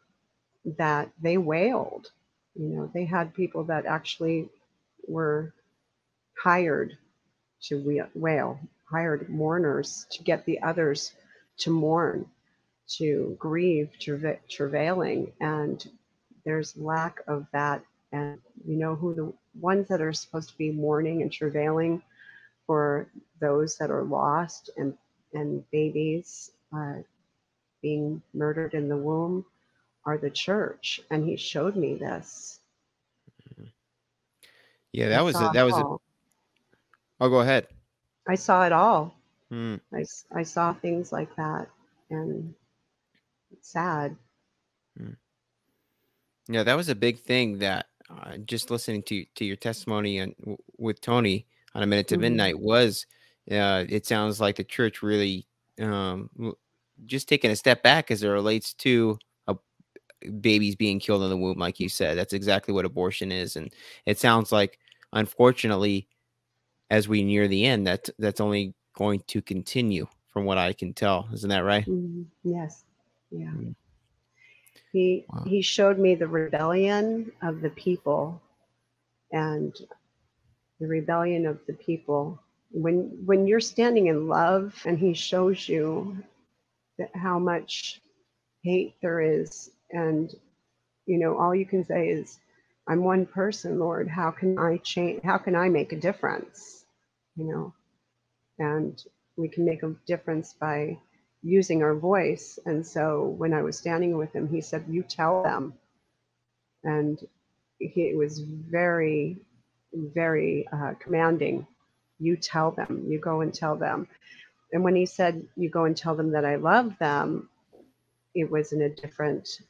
[0.77, 2.11] that they wailed.
[2.55, 4.49] You know, they had people that actually
[5.07, 5.53] were
[6.37, 6.97] hired
[7.63, 11.13] to wail, hired mourners to get the others
[11.59, 12.25] to mourn,
[12.87, 15.89] to grieve, to travailing, and
[16.45, 17.83] there's lack of that.
[18.11, 22.01] And you know who the ones that are supposed to be mourning and travailing
[22.65, 23.07] for
[23.39, 24.97] those that are lost and
[25.33, 26.95] and babies uh,
[27.81, 29.45] being murdered in the womb
[30.05, 31.01] are the church.
[31.11, 32.59] And he showed me this.
[34.91, 35.83] Yeah, that was a, that was a.
[37.19, 37.67] I'll go ahead.
[38.29, 39.15] I saw it all.
[39.49, 39.77] Hmm.
[39.91, 41.67] I, I saw things like that,
[42.11, 42.53] and
[43.51, 44.15] it's sad.
[44.95, 45.13] Hmm.
[46.47, 50.35] Yeah, that was a big thing that uh, just listening to to your testimony and
[50.39, 52.21] w- with Tony on a minute to mm-hmm.
[52.21, 53.07] midnight was.
[53.49, 55.47] Uh, it sounds like the church really
[55.81, 56.29] um,
[57.07, 59.55] just taking a step back as it relates to a,
[60.39, 62.15] babies being killed in the womb, like you said.
[62.15, 63.73] That's exactly what abortion is, and
[64.05, 64.77] it sounds like,
[65.13, 66.07] unfortunately,
[66.89, 70.93] as we near the end, that that's only going to continue, from what I can
[70.93, 71.27] tell.
[71.33, 71.85] Isn't that right?
[71.85, 72.23] Mm-hmm.
[72.43, 72.83] Yes.
[73.31, 73.47] Yeah.
[73.47, 73.71] Mm-hmm.
[74.91, 75.43] He wow.
[75.45, 78.41] he showed me the rebellion of the people
[79.31, 79.73] and
[80.79, 82.41] the rebellion of the people.
[82.71, 86.17] When when you're standing in love and he shows you
[86.97, 88.01] that how much
[88.63, 90.33] hate there is and
[91.05, 92.39] you know all you can say is
[92.87, 96.78] I'm one person, Lord, how can I change how can I make a difference?
[97.39, 97.73] You know.
[98.59, 99.01] And
[99.37, 100.99] we can make a difference by
[101.41, 102.59] using our voice.
[102.65, 105.73] And so when I was standing with him, he said, You tell them.
[106.83, 107.19] And
[107.79, 109.37] he was very,
[109.93, 111.65] very uh, commanding.
[112.19, 114.07] You tell them, you go and tell them.
[114.73, 117.49] And when he said, You go and tell them that I love them,
[118.35, 119.61] it was in a different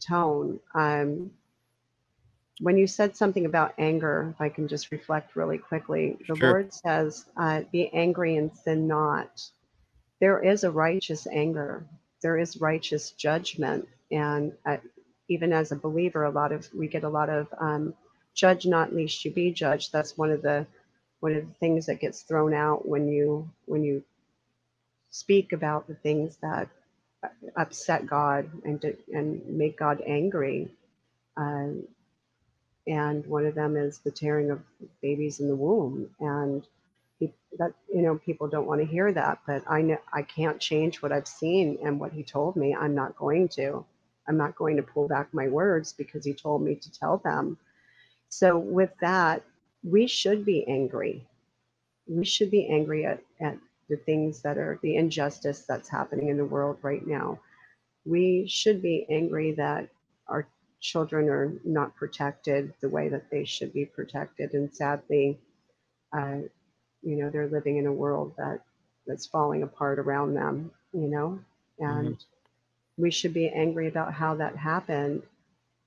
[0.00, 0.60] tone.
[0.74, 1.32] Um,
[2.60, 6.46] when you said something about anger, if I can just reflect really quickly, the sure.
[6.46, 9.42] Lord says, uh, Be angry and sin not
[10.20, 11.86] there is a righteous anger,
[12.22, 14.78] there is righteous judgment, and uh,
[15.28, 17.94] even as a believer, a lot of we get a lot of um,
[18.34, 19.92] judge not lest you be judged.
[19.92, 20.66] That's one of the
[21.20, 24.02] one of the things that gets thrown out when you when you
[25.10, 26.68] speak about the things that
[27.56, 30.70] upset God and and make God angry.
[31.36, 31.68] Uh,
[32.86, 34.60] and one of them is the tearing of
[35.02, 36.08] babies in the womb.
[36.20, 36.66] And
[37.58, 41.02] that you know people don't want to hear that but i know i can't change
[41.02, 42.74] what i've seen and what he told me.
[42.74, 43.84] I'm not going to.
[44.28, 47.58] I'm not going to pull back my words because he told me to tell them.
[48.28, 49.44] So with that
[49.84, 51.26] we should be angry.
[52.08, 56.36] We should be angry at, at the things that are the injustice that's happening in
[56.36, 57.40] the world right now.
[58.04, 59.88] We should be angry that
[60.28, 60.46] our
[60.80, 64.54] children are not protected the way that they should be protected.
[64.54, 65.38] And sadly
[66.12, 66.38] uh,
[67.02, 68.60] you know they're living in a world that
[69.06, 71.38] that's falling apart around them you know?
[71.78, 73.02] And mm-hmm.
[73.02, 75.22] we should be angry about how that happened.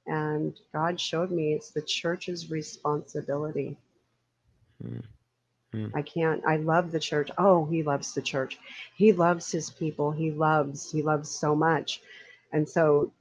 [0.06, 3.78] And god showed me it's the church's responsibility.
[4.84, 5.96] Mm-hmm.
[5.96, 7.32] i can't i love the church.
[7.38, 8.60] Oh he loves the church.
[8.96, 10.12] He loves his people.
[10.12, 12.02] He loves he loves so much.
[12.52, 13.12] And so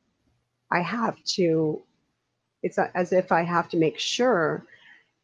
[0.72, 1.80] i have to
[2.62, 4.64] it's as if i have to make sure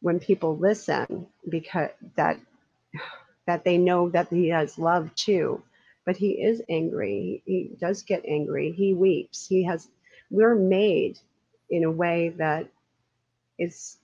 [0.01, 2.39] when people listen because that
[3.49, 5.59] that they know that he has love too.
[6.05, 7.41] But he is angry.
[7.47, 8.71] He does get angry.
[8.71, 9.47] He weeps.
[9.47, 9.87] He has,
[10.29, 11.17] we're made
[11.71, 12.67] in a way that
[13.57, 13.97] is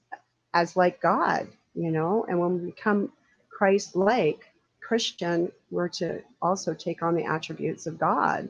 [0.56, 3.12] as like God, you know, and when we become
[3.52, 4.40] Christ like
[4.82, 8.50] Christian, we're to also take on the attributes of God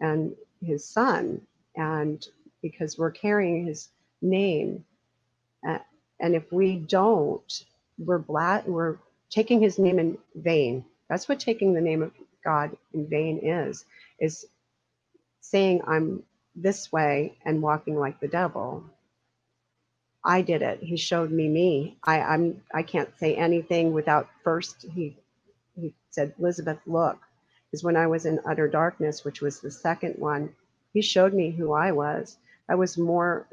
[0.00, 1.42] and his son.
[1.76, 2.24] And
[2.62, 3.88] because we're carrying his
[4.22, 4.84] name.
[5.68, 5.78] Uh,
[6.20, 7.64] and if we don't,
[7.98, 8.98] we're black, we're
[9.30, 10.84] taking his name in vain.
[11.08, 12.12] That's what taking the name of
[12.44, 13.84] God in vain is,
[14.20, 14.46] is
[15.42, 16.24] saying I'm
[16.56, 18.84] this way and walking like the devil.
[20.24, 20.80] I did it.
[20.82, 21.98] He showed me me.
[22.04, 25.16] I, I'm I can't say anything without first he
[25.76, 27.18] he said, Elizabeth, look.
[27.72, 30.54] is when I was in utter darkness, which was the second one,
[30.92, 32.36] he showed me who I was.
[32.68, 33.46] That was more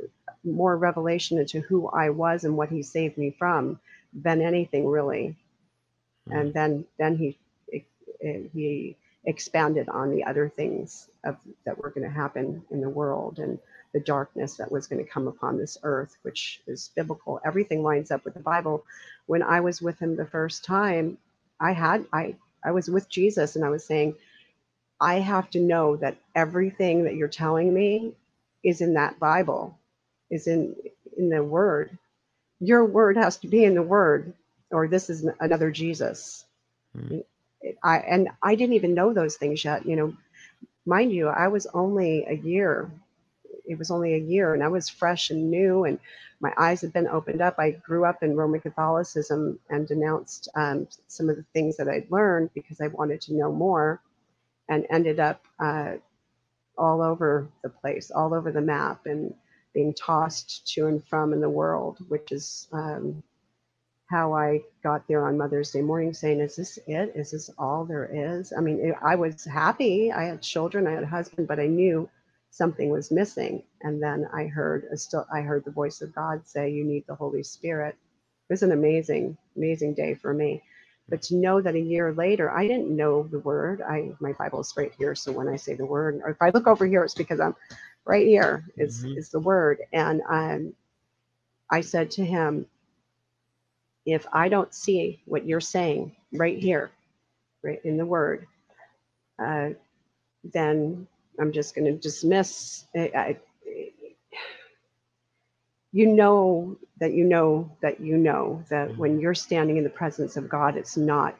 [0.43, 3.79] more revelation into who I was and what he saved me from
[4.13, 5.35] than anything really
[6.25, 6.33] hmm.
[6.33, 7.37] and then then he
[7.73, 12.89] eh, he expanded on the other things of that were going to happen in the
[12.89, 13.59] world and
[13.93, 17.41] the darkness that was going to come upon this earth, which is biblical.
[17.43, 18.85] Everything lines up with the Bible.
[19.25, 21.17] When I was with him the first time,
[21.59, 24.15] I had I I was with Jesus and I was saying,
[25.01, 28.13] I have to know that everything that you're telling me
[28.63, 29.77] is in that Bible,
[30.31, 30.75] is in
[31.17, 31.97] in the Word.
[32.59, 34.33] Your word has to be in the Word,
[34.71, 36.45] or this is another Jesus.
[36.97, 37.23] Mm.
[37.83, 39.85] I and I didn't even know those things yet.
[39.85, 40.13] You know,
[40.85, 42.91] mind you, I was only a year.
[43.67, 45.99] It was only a year, and I was fresh and new, and
[46.41, 47.55] my eyes had been opened up.
[47.59, 52.11] I grew up in Roman Catholicism and denounced um, some of the things that I'd
[52.11, 54.01] learned because I wanted to know more,
[54.69, 55.93] and ended up uh,
[56.77, 59.33] all over the place, all over the map, and
[59.73, 63.23] being tossed to and from in the world, which is um,
[64.09, 67.13] how I got there on Mother's Day morning saying, Is this it?
[67.15, 68.53] Is this all there is?
[68.57, 70.11] I mean, I was happy.
[70.11, 72.09] I had children, I had a husband, but I knew
[72.51, 73.63] something was missing.
[73.81, 77.05] And then I heard a still I heard the voice of God say, You need
[77.07, 77.95] the Holy Spirit.
[78.49, 80.63] It was an amazing, amazing day for me.
[81.09, 83.81] But to know that a year later, I didn't know the word.
[83.81, 85.15] I my Bible is right here.
[85.15, 87.55] So when I say the word, or if I look over here, it's because I'm
[88.05, 89.17] right here is, mm-hmm.
[89.17, 89.79] is the word.
[89.93, 90.73] And um,
[91.69, 92.65] I said to him,
[94.05, 96.91] if I don't see what you're saying right here,
[97.63, 98.47] right in the word,
[99.43, 99.69] uh,
[100.43, 101.07] then
[101.39, 102.85] I'm just going to dismiss.
[102.95, 103.37] I, I,
[105.91, 108.97] you know that you know that you know that mm-hmm.
[108.99, 111.35] when you're standing in the presence of God, it's not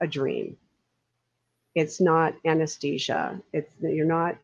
[0.00, 0.56] a dream.
[1.74, 3.40] It's not anesthesia.
[3.52, 4.36] It's you're not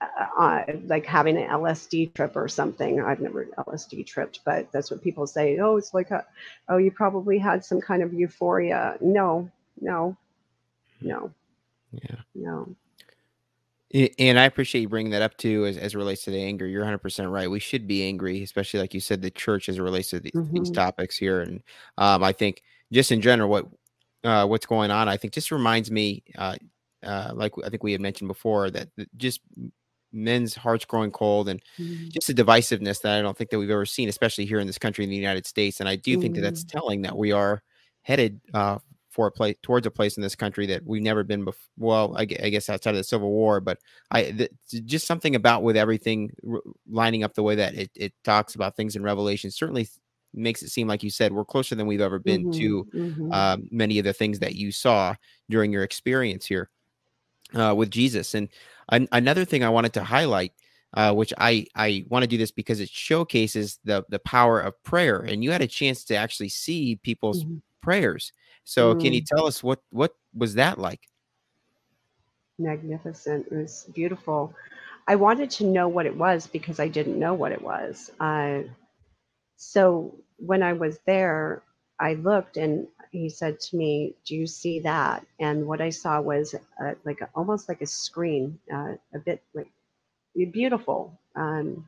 [0.00, 0.06] uh,
[0.38, 3.00] uh, like having an LSD trip or something.
[3.00, 5.58] I've never LSD tripped, but that's what people say.
[5.58, 6.24] Oh, it's like a,
[6.68, 8.96] oh, you probably had some kind of euphoria.
[9.00, 9.50] No,
[9.80, 10.16] no,
[11.00, 11.32] no,
[11.92, 12.76] yeah, no.
[13.94, 16.66] And I appreciate you bringing that up too, as, as it relates to the anger.
[16.66, 17.48] You're 100% right.
[17.48, 20.32] We should be angry, especially like you said, the church as it relates to the,
[20.32, 20.58] mm-hmm.
[20.58, 21.40] these topics here.
[21.40, 21.62] And
[21.96, 23.66] um, I think just in general, what
[24.24, 26.56] uh, what's going on, I think just reminds me, uh,
[27.04, 29.40] uh, like I think we had mentioned before, that just
[30.12, 32.08] men's hearts growing cold and mm-hmm.
[32.08, 34.78] just a divisiveness that I don't think that we've ever seen, especially here in this
[34.78, 35.78] country in the United States.
[35.78, 36.22] And I do mm-hmm.
[36.22, 36.78] think that that's mm-hmm.
[36.78, 37.62] telling that we are
[38.02, 38.78] headed uh,
[39.16, 41.70] for a place towards a place in this country that we've never been before.
[41.78, 43.78] Well, I, I, guess outside of the Civil War, but
[44.10, 44.50] I th-
[44.84, 48.76] just something about with everything r- lining up the way that it, it talks about
[48.76, 49.88] things in Revelation certainly
[50.34, 52.60] makes it seem like you said we're closer than we've ever been mm-hmm.
[52.60, 53.32] to mm-hmm.
[53.32, 55.14] uh, many of the things that you saw
[55.48, 56.68] during your experience here
[57.54, 58.34] uh, with Jesus.
[58.34, 58.50] And
[58.90, 60.52] an- another thing I wanted to highlight,
[60.92, 64.82] uh, which I I want to do this because it showcases the the power of
[64.84, 67.56] prayer, and you had a chance to actually see people's mm-hmm.
[67.80, 68.30] prayers.
[68.66, 69.00] So, mm-hmm.
[69.00, 69.26] can you mm.
[69.26, 71.00] tell us what what was that like?
[72.58, 73.46] Magnificent.
[73.46, 74.54] It was beautiful.
[75.06, 78.10] I wanted to know what it was because I didn't know what it was.
[78.18, 78.62] Uh,
[79.56, 81.62] so when I was there,
[82.00, 86.20] I looked and he said to me, "Do you see that?" And what I saw
[86.20, 89.70] was uh, like a, almost like a screen, uh, a bit like
[90.50, 91.86] beautiful, um,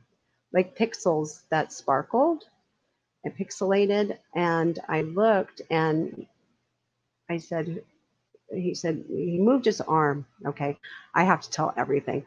[0.53, 2.45] like pixels that sparkled
[3.25, 4.17] and pixelated.
[4.33, 6.25] And I looked, and
[7.29, 7.83] I said,
[8.51, 10.77] "He said he moved his arm." Okay,
[11.15, 12.25] I have to tell everything.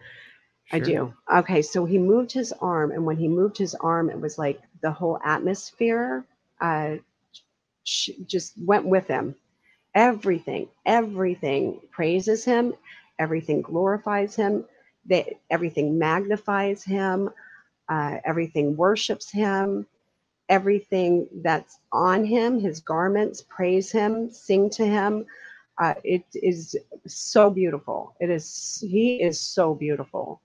[0.64, 0.72] Sure.
[0.72, 1.14] I do.
[1.32, 4.60] Okay, so he moved his arm, and when he moved his arm, it was like
[4.82, 6.24] the whole atmosphere
[6.60, 6.96] uh,
[8.26, 9.34] just went with him.
[9.94, 12.74] Everything, everything praises him,
[13.18, 14.64] everything glorifies him,
[15.06, 17.30] they, everything magnifies him,
[17.88, 19.86] uh, everything worships him,
[20.48, 25.24] everything that's on him, his garments praise him, sing to him.
[25.78, 26.76] Uh, it is
[27.07, 28.14] so beautiful.
[28.20, 30.40] It is, he is so beautiful.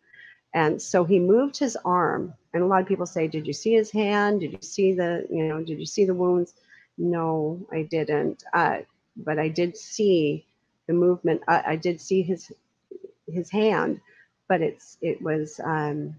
[0.53, 3.73] And so he moved his arm, and a lot of people say, Did you see
[3.73, 4.39] his hand?
[4.39, 6.53] Did you see the, you know, did you see the wounds?
[6.97, 8.43] No, I didn't.
[8.53, 8.79] Uh,
[9.17, 10.45] but I did see
[10.88, 11.41] the movement.
[11.47, 12.51] I, I, did see his
[13.27, 13.99] his hand,
[14.47, 16.15] but it's it was um,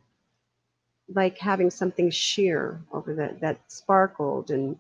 [1.15, 4.79] like having something sheer over that that sparkled and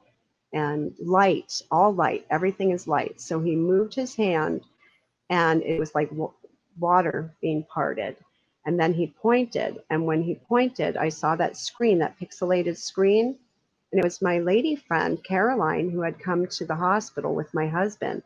[0.53, 2.27] and light, all light.
[2.31, 3.21] Everything is light.
[3.21, 4.63] So he moved his hand,
[5.31, 6.11] and it was like
[6.79, 8.17] water being parted.
[8.67, 13.39] And then he pointed, and when he pointed, I saw that screen, that pixelated screen
[13.91, 17.67] and it was my lady friend, Caroline, who had come to the hospital with my
[17.67, 18.23] husband.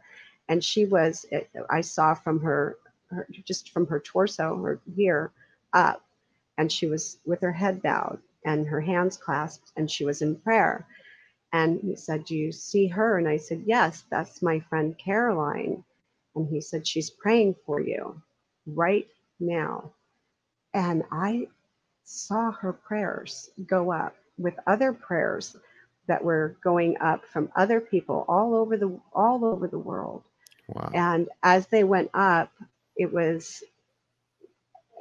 [0.49, 1.25] And she was,
[1.71, 2.79] I saw from her,
[3.11, 5.31] her just from her torso, her here
[5.73, 6.03] up,
[6.63, 10.37] and she was with her head bowed and her hands clasped, and she was in
[10.37, 10.87] prayer.
[11.53, 13.19] And he said, Do you see her?
[13.19, 15.85] And I said, Yes, that's my friend Caroline.
[16.37, 18.23] And he said, She's praying for you
[18.67, 19.09] right
[19.41, 19.93] now.
[20.75, 21.49] And I
[22.05, 25.57] saw her prayers go up with other prayers
[26.09, 30.25] that were going up from other people all over the all over the world.
[30.69, 30.93] Wow.
[30.95, 32.51] And as they went up,
[32.97, 33.65] it was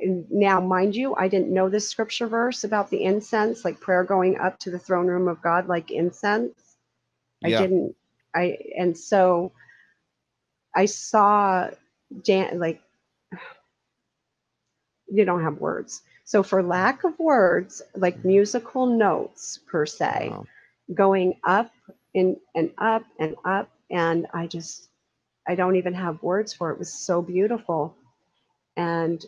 [0.02, 4.40] now, mind you, I didn't know this scripture verse about the incense, like prayer going
[4.40, 6.78] up to the throne room of God like incense.
[7.42, 7.48] Yeah.
[7.48, 7.96] I didn't.
[8.36, 9.54] I and so
[10.76, 11.70] I saw
[12.24, 12.82] Dan like
[15.10, 16.04] you don't have words.
[16.26, 20.48] So for lack of words, like musical notes per se, Wow.
[20.94, 21.72] going up
[22.16, 24.90] and and up and up, and I just
[25.48, 26.76] I don't even have words for it.
[26.76, 27.96] It was so beautiful,
[28.78, 29.26] and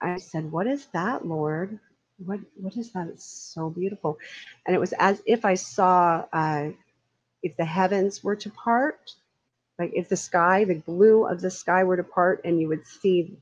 [0.00, 1.78] I said, "What is that, Lord?
[2.18, 3.08] What what is that?
[3.08, 4.18] It's so beautiful."
[4.66, 6.70] And it was as if I saw uh,
[7.42, 9.12] if the heavens were to part,
[9.78, 12.86] like if the sky, the blue of the sky were to part, and you would
[12.86, 13.38] see.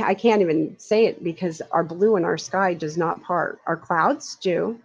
[0.00, 3.60] I can't even say it because our blue in our sky does not part.
[3.66, 4.80] Our clouds do.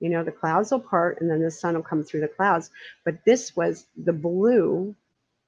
[0.00, 2.70] You know, the clouds will part and then the sun will come through the clouds.
[3.04, 4.94] But this was the blue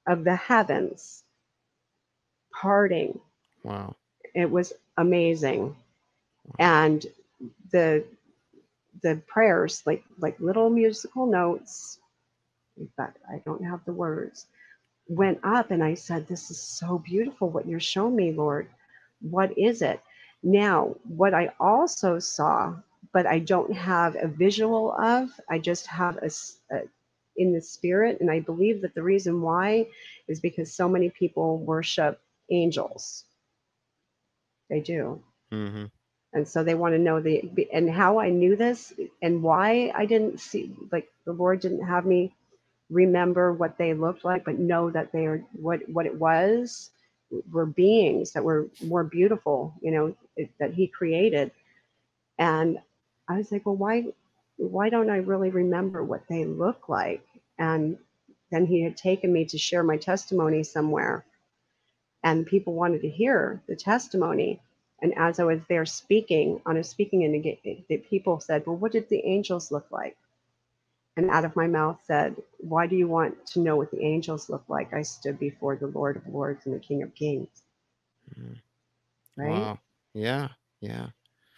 [0.07, 1.23] of the heavens
[2.53, 3.19] parting
[3.67, 3.95] Wow.
[4.35, 5.75] it was amazing.
[6.59, 7.05] And
[7.71, 8.05] the
[9.03, 11.99] the prayers like like little musical notes
[12.97, 14.47] but i don't have the words
[15.09, 18.67] went up and i said this is so beautiful what you're showing me lord.
[19.21, 20.01] What is it?
[20.43, 22.75] Now what i also saw
[23.13, 26.29] but i don't have a visual of i just have a
[27.37, 29.87] in the spirit and i believe that the reason why
[30.29, 33.25] is because so many people worship angels
[34.69, 35.21] they do.
[35.51, 35.85] Hmm
[36.33, 37.43] and so they want to know the
[37.73, 42.05] and how i knew this and why i didn't see like the lord didn't have
[42.05, 42.33] me
[42.89, 46.91] remember what they looked like but know that they are what what it was
[47.51, 51.51] were beings that were more beautiful you know it, that he created.
[52.39, 52.79] And
[53.29, 54.05] i was like well why
[54.57, 57.25] why don't i really remember what they look like?
[57.59, 57.97] And
[58.51, 61.25] then he had taken me to share my testimony somewhere
[62.27, 64.51] and people wanted to hear the testimony
[65.01, 68.93] and as I was there speaking on a speaking engagement, the people said, Well, what
[68.93, 70.17] did the angels look like?
[71.17, 74.49] And out of my mouth said, Why do you want to know what the angels
[74.49, 74.93] look like?
[74.93, 77.63] I stood before the Lord of Lords and the King of Kings.
[78.37, 78.61] Mhm.
[79.37, 79.49] Right.
[79.49, 79.79] Wow.
[80.13, 80.49] Yeah.
[80.81, 81.09] Yeah.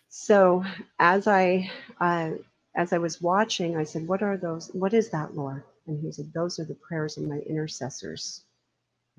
[0.10, 0.66] So
[1.00, 2.32] as I uh,
[2.76, 4.70] as I was watching, I said, What are those?
[4.74, 5.64] What is that, Lord?
[5.88, 8.44] And he said, Those are the prayers of my intercessors.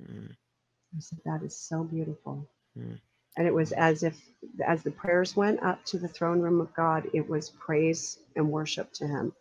[0.01, 0.37] Mm.
[0.97, 2.49] I said, That is so beautiful.
[2.79, 2.99] Mm.
[3.37, 4.21] And it was as if,
[4.67, 8.51] as the prayers went up to the throne room of God, it was praise and
[8.51, 9.33] worship to Him.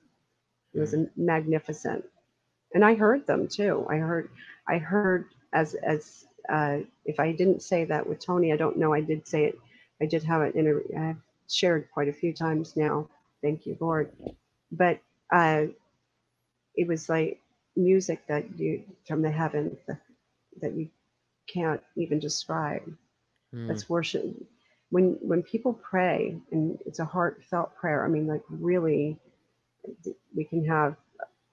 [0.74, 2.06] It was magnificent,
[2.74, 3.88] and I heard them too.
[3.90, 4.30] I heard,
[4.68, 8.94] I heard as as uh, if I didn't say that with Tony, I don't know.
[8.94, 9.60] I did say it.
[10.02, 11.00] I did have it in a.
[11.02, 13.10] I've shared quite a few times now.
[13.42, 14.12] Thank you, Lord.
[14.72, 15.00] But
[15.34, 15.66] uh,
[16.76, 17.42] it was like
[17.76, 20.02] music that you from the heavens that,
[20.62, 20.90] that you
[21.54, 22.84] can't even describe.
[23.56, 23.68] Mm.
[23.68, 24.26] That's worship.
[24.92, 29.18] When when people pray and it's a heartfelt prayer, I mean, like really,
[30.36, 30.96] we can have,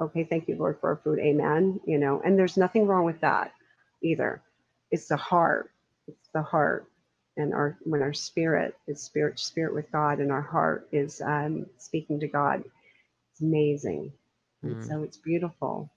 [0.01, 1.81] okay, thank you, Lord, for our food, amen.
[1.87, 3.53] You know, and there's nothing wrong with that
[4.03, 4.43] either.
[4.91, 5.71] It's the heart.
[6.09, 6.87] It's the heart,
[7.37, 11.67] and our when our spirit is spirit spirit with God, and our heart is um,
[11.79, 12.65] speaking to God.
[13.33, 14.13] It's amazing,
[14.63, 14.89] and Mm.
[14.89, 15.91] so it's beautiful.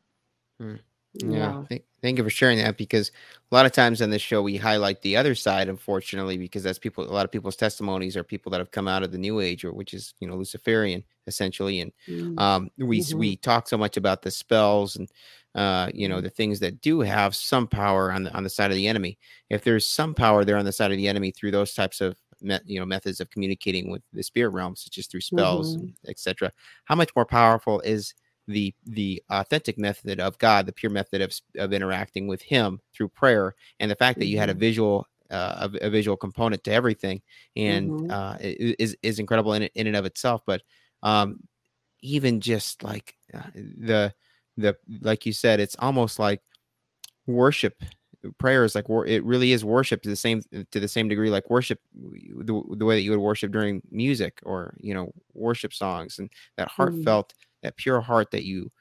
[0.61, 0.79] Mm.
[1.13, 1.63] Yeah.
[1.69, 3.11] Thank, thank you for sharing that because
[3.51, 6.79] a lot of times on this show we highlight the other side, unfortunately, because that's
[6.79, 7.03] people.
[7.03, 9.63] A lot of people's testimonies are people that have come out of the New Age,
[9.65, 12.39] or which is you know Luciferian essentially, and Mm.
[12.39, 13.17] um, we s Mhm.
[13.17, 15.09] we talk so much about the spells and
[15.55, 16.23] uh, you know Mhm.
[16.23, 19.17] the things that do have some power on the on the side of the enemy.
[19.49, 22.17] If there's some power there on the side of the enemy through those types of
[22.41, 25.93] met, you know methods of communicating with the spirit realm, such as through spells Mhm.
[26.07, 26.51] etc.,
[26.85, 28.13] how much more powerful is
[28.49, 33.09] the the authentic method of God, the pure method of of interacting with Him through
[33.09, 34.55] prayer, and the fact that you had a Mhm.
[34.55, 37.21] visual uh, a, a visual component to everything,
[37.55, 38.09] and Mhm.
[38.09, 40.43] uh, is is incredible in in and of itself.
[40.47, 40.63] But
[41.03, 41.39] um,
[42.01, 44.13] even just like uh, the
[44.57, 46.41] the like you said, it's almost like
[47.27, 47.81] worship.
[48.37, 50.41] Prayer is like it really is worship to the same
[50.71, 54.39] to the same degree like worship the, the way that you would worship during music
[54.43, 57.09] or you know worship songs and that Mhm.
[57.09, 57.33] heartfelt
[57.63, 58.71] that pure heart that you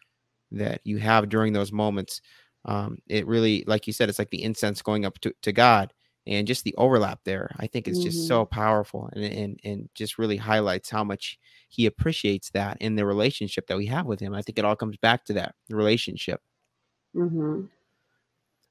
[0.53, 2.21] that you have during those moments
[2.65, 5.93] um it really like you said it's like the incense going up to, to god
[6.27, 8.47] and just the overlap there i think is just so Mhm.
[8.47, 13.67] powerful and, and and just really highlights how much he appreciates that in the relationship
[13.67, 16.41] that we have with him i think it all comes back to that relationship
[17.15, 17.67] mm-hmm.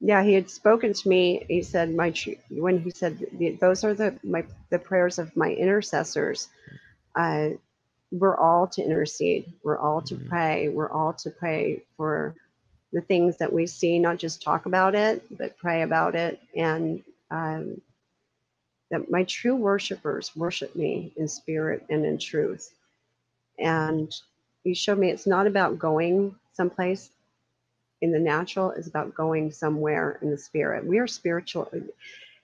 [0.00, 1.44] Yeah, he had spoken to me.
[1.48, 2.14] He said, "My
[2.50, 3.18] when he said
[3.60, 6.48] those are the my the prayers of my intercessors.
[7.16, 7.50] Uh,
[8.12, 9.52] we're all to intercede.
[9.64, 10.28] We're all to Mhm.
[10.28, 10.68] pray.
[10.68, 12.34] We're all to pray for
[12.92, 16.40] the things that we see, not just talk about it, but pray about it.
[16.56, 17.80] And um,
[18.90, 22.72] that my true worshipers worship me in spirit and in truth.
[23.58, 24.14] And
[24.64, 27.10] you showed me it's not about going someplace
[28.02, 30.86] in the natural, it's about going somewhere in the spirit.
[30.86, 31.70] We are spiritual.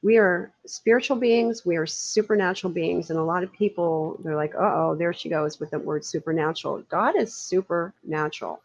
[0.05, 1.67] We are spiritual beings.
[1.67, 3.11] We are supernatural beings.
[3.11, 6.85] And a lot of people, they're like, oh, there she goes with the word supernatural.
[6.91, 8.61] God is supernatural.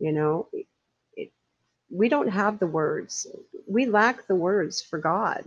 [0.00, 0.48] You know,
[1.14, 1.30] it,
[1.90, 3.28] we don't have the words.
[3.68, 5.44] We lack the words for God.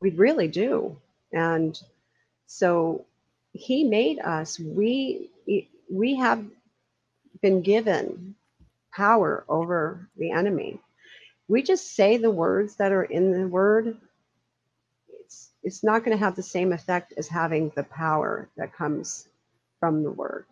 [0.00, 0.98] We really do.
[1.32, 1.80] And
[2.46, 3.06] so
[3.52, 4.58] he made us.
[4.58, 5.30] We
[5.90, 6.44] we have
[7.42, 8.34] been given
[8.92, 10.80] power over the enemy.
[11.50, 13.98] We just say the words that are in the word.
[15.08, 19.28] It's it's not going to have the same effect as having the power that comes
[19.80, 20.46] from the word.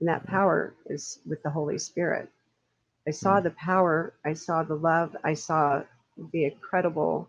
[0.00, 2.30] And that power is with the Holy Spirit.
[3.08, 3.44] I saw Mm.
[3.44, 5.84] the power, I saw the love, I saw
[6.32, 7.28] the incredible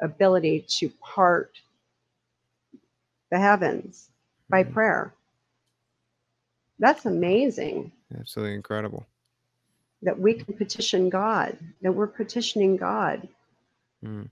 [0.00, 1.60] ability to part
[3.30, 4.10] the heavens
[4.50, 4.72] by Mhm.
[4.74, 5.14] prayer.
[6.80, 9.06] That's amazing Absolutely incredible.
[10.04, 13.28] That we can petition God, that we're petitioning God.
[14.04, 14.30] Mm.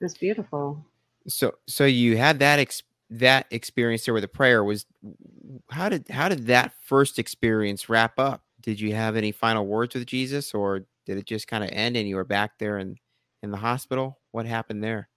[0.00, 0.84] It's beautiful.
[1.28, 4.86] So so you had that ex- that experience there with the prayer was
[5.70, 8.42] how did how did that first experience wrap up?
[8.60, 11.96] Did you have any final words with Jesus or did it just kind of end
[11.96, 12.96] and you were back there in
[13.42, 14.18] in the hospital?
[14.32, 15.08] What happened there?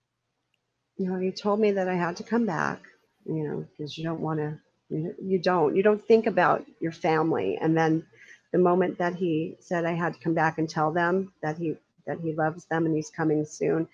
[0.98, 2.82] You know, he told me that I had to come back,
[3.26, 4.60] you know, because you don't want to,
[4.90, 7.58] you, you don't, you don't think about your family.
[7.62, 8.06] And then
[8.52, 11.76] the moment that he said I had to come back and tell them that he
[12.08, 13.88] that he loves them and he's coming soon,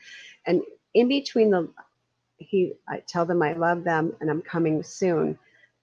[0.45, 0.61] and
[0.93, 1.69] in between the
[2.37, 5.37] he I tell them I love them and I'm coming soon.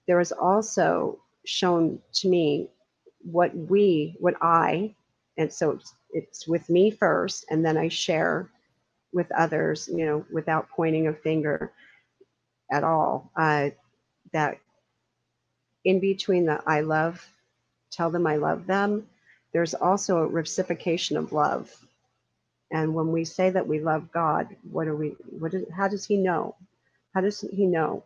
[0.07, 2.68] There was also shown to me
[3.20, 4.95] what we, what I,
[5.37, 8.51] and so it's, it's with me first, and then I share
[9.12, 11.73] with others, you know, without pointing a finger
[12.70, 13.31] at all.
[13.37, 13.70] Uh,
[14.33, 14.59] that
[15.85, 17.25] in between the I love,
[17.93, 19.07] tell them I love them,
[19.53, 21.70] there's also a reciprocation of love.
[22.70, 26.07] And when we say that we love God, what are we, what is, how does
[26.07, 26.55] He know?
[27.14, 28.03] How does He know?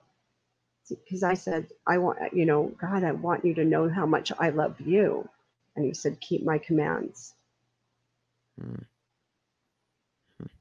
[0.88, 4.32] Because I said, I want, you know, God, I want you to know how much
[4.38, 5.28] I love you.
[5.76, 7.34] And He said, keep my commands.
[8.60, 8.84] Mm.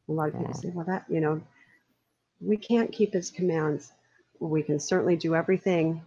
[0.07, 1.41] A lot of people say, well, that, you know,
[2.41, 3.91] we can't keep his commands.
[4.39, 6.01] We can certainly do everything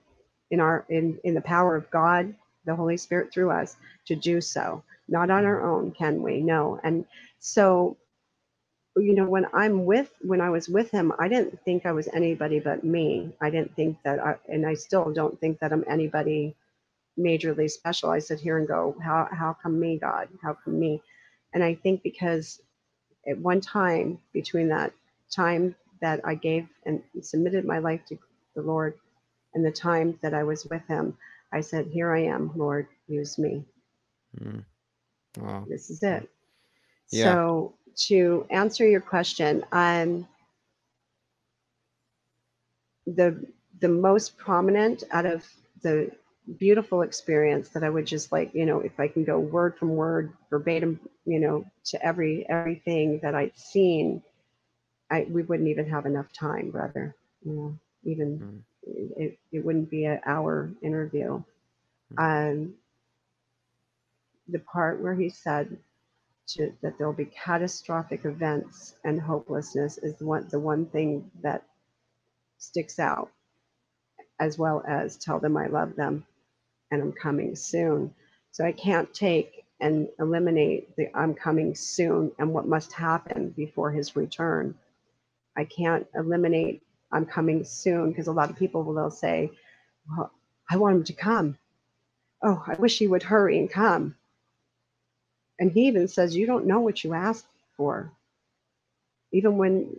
[0.50, 2.34] in our in in the power of God,
[2.68, 4.82] the Holy Spirit through us to do so.
[5.08, 5.46] Not on mm-hmm.
[5.46, 6.40] our own, can we?
[6.40, 6.78] No.
[6.84, 7.04] And
[7.40, 7.96] so
[9.00, 12.08] you know when i'm with when i was with him i didn't think i was
[12.08, 15.84] anybody but me i didn't think that i and i still don't think that i'm
[15.88, 16.54] anybody
[17.18, 21.00] majorly special i sit here and go how how come me god how come me
[21.54, 22.60] and i think because
[23.28, 24.92] at one time between that
[25.30, 28.18] time that i gave and submitted my life to
[28.54, 28.94] the lord
[29.54, 31.16] and the time that i was with him
[31.52, 33.64] i said here i am lord use me
[34.40, 34.64] Mm.
[35.36, 35.66] Wow.
[35.66, 36.28] this is it
[37.10, 37.38] Yeah.
[37.38, 40.26] so to answer your question um
[43.06, 43.44] the
[43.80, 45.44] the most prominent out of
[45.82, 46.10] the
[46.58, 49.90] beautiful experience that I would just like, you know, if I can go word from
[49.96, 54.22] word, verbatim, you know, to every everything that I'd seen,
[55.10, 57.14] I we wouldn't even have enough time, brother.
[57.42, 58.42] You know, even
[58.88, 61.42] it, it wouldn't be an hour interview.
[62.16, 62.74] Um,
[64.48, 65.76] the part where he said
[66.48, 71.64] to, that there'll be catastrophic events and hopelessness is the one the one thing that
[72.58, 73.30] sticks out
[74.40, 76.24] as well as tell them I love them
[76.90, 78.14] and I'm coming soon.
[78.52, 83.90] So I can't take and eliminate the I'm coming soon and what must happen before
[83.90, 84.74] his return.
[85.56, 86.82] I can't eliminate
[87.12, 89.50] I'm coming soon because a lot of people will say,
[90.10, 90.32] Well,
[90.70, 91.58] I want him to come.
[92.42, 94.16] Oh, I wish he would hurry and come.
[95.58, 97.46] And he even says, You don't know what you ask
[97.76, 98.12] for.
[99.32, 99.96] Even when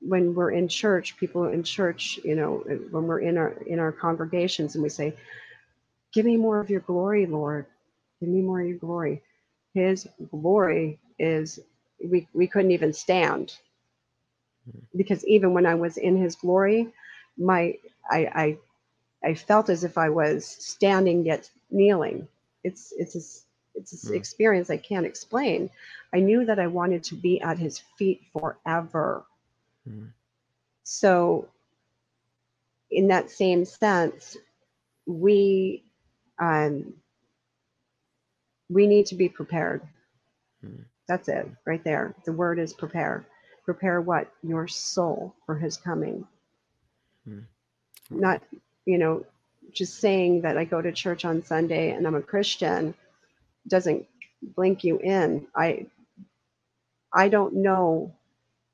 [0.00, 2.58] when we're in church, people in church, you know,
[2.90, 5.14] when we're in our in our congregations and we say,
[6.14, 7.66] Give me more of your glory, Lord.
[8.20, 9.22] Give me more of your glory.
[9.74, 11.60] His glory is
[12.04, 13.56] we we couldn't even stand.
[14.96, 16.92] Because even when I was in his glory,
[17.38, 17.74] my
[18.10, 18.58] I I
[19.24, 22.28] I felt as if I was standing yet kneeling.
[22.64, 23.20] It's it's a,
[23.80, 24.16] it's an Mm.
[24.16, 25.70] experience I can't explain.
[26.14, 29.24] I knew that I wanted to be at his feet forever.
[29.88, 30.12] Mm.
[30.84, 31.48] So,
[32.90, 34.36] in that same sense,
[35.06, 35.84] we
[36.40, 36.94] um,
[38.70, 39.82] we need to be prepared.
[40.64, 40.84] Mm.
[41.08, 42.14] That's it, right there.
[42.26, 43.26] The word is prepare.
[43.66, 46.26] Prepare what your soul for His coming.
[47.28, 47.44] Mm.
[48.08, 48.42] Not,
[48.86, 49.26] you know,
[49.72, 52.94] just saying that I go to church on Sunday and I'm a Christian
[53.68, 54.06] doesn't
[54.42, 55.46] blink you in.
[55.54, 55.86] I
[57.12, 58.12] I don't know.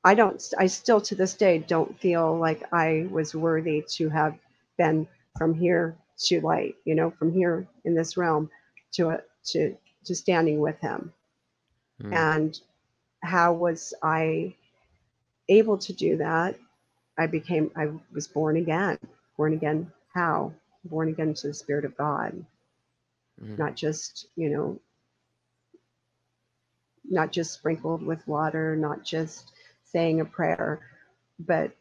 [0.05, 4.37] I don't I still to this day don't feel like I was worthy to have
[4.77, 5.07] been
[5.39, 8.51] from here to light, you know, from here in this realm
[8.93, 11.13] to a, to to standing with him.
[12.03, 12.13] Mm.
[12.15, 12.61] And
[13.23, 14.55] how was I
[15.49, 16.57] able to do that?
[17.19, 18.99] I became I was born again.
[19.37, 20.55] Born again how?
[20.85, 22.35] Born again to the spirit of God
[23.43, 23.57] Mhm.
[23.59, 24.81] not just you know
[27.09, 29.53] not just sprinkled with water not just
[29.85, 30.81] saying a prayer
[31.41, 31.73] but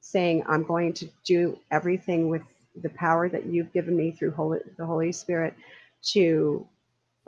[0.00, 2.42] saying i'm going to do everything with
[2.82, 5.54] the power that you've given me through holy, the holy spirit
[6.02, 6.66] to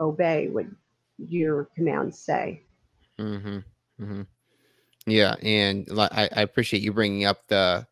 [0.00, 0.66] obey what
[1.18, 2.62] your commands say
[3.18, 3.58] Mm-hmm.
[4.04, 4.37] Mm-hmm.
[5.10, 7.86] Yeah, and I, I appreciate you bringing up the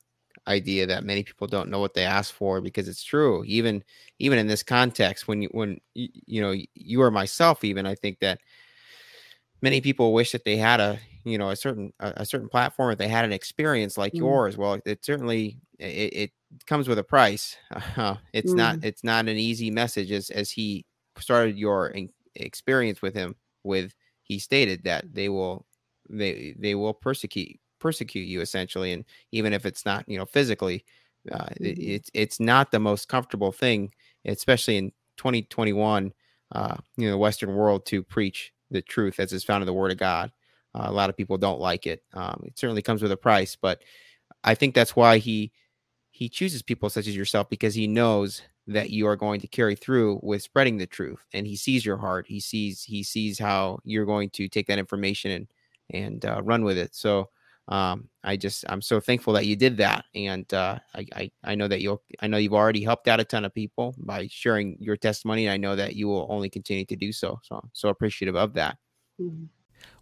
[0.46, 3.42] idea that many people don't know what they ask for because it's true.
[3.46, 3.82] Even
[4.18, 7.94] even in this context, when you when you, you know you or myself, even I
[7.94, 8.40] think that
[9.62, 12.92] many people wish that they had a you know a certain a, a certain platform,
[12.92, 14.18] if they had an experience like Mm.
[14.18, 14.56] yours.
[14.56, 16.30] Well, it certainly it, it
[16.66, 17.56] comes with a price.
[17.96, 20.84] Uh, it's not it's not an easy message as as he
[21.18, 25.64] started your en- experience with him with he stated that they will
[26.10, 30.84] they they will persecute persecute you essentially and even if it's not you know physically
[31.32, 31.94] uh, it- Mhm.
[31.96, 33.92] it's it's not the most comfortable thing
[34.26, 36.12] especially in 2021
[36.52, 39.72] uh you know the western world to preach the truth as is found in the
[39.72, 40.32] word of god.
[40.74, 42.02] Uh, a lot of people don't like it.
[42.12, 43.82] Um, it certainly comes with a price but
[44.44, 45.52] i think that's why he
[46.10, 49.74] he chooses people such as yourself because he knows that you are going to carry
[49.76, 52.26] through with spreading the truth and he sees your heart.
[52.28, 55.46] He sees he sees how you're going to take that information and
[55.90, 57.28] and uh, run with it so
[57.68, 61.54] um, i just i'm so thankful that you did that and uh, I, I i
[61.54, 64.76] know that you'll i know you've already helped out a ton of people by sharing
[64.80, 67.70] your testimony and i know that you will only continue to do so so i'm
[67.72, 68.76] so appreciative of that
[69.20, 69.48] Mhm.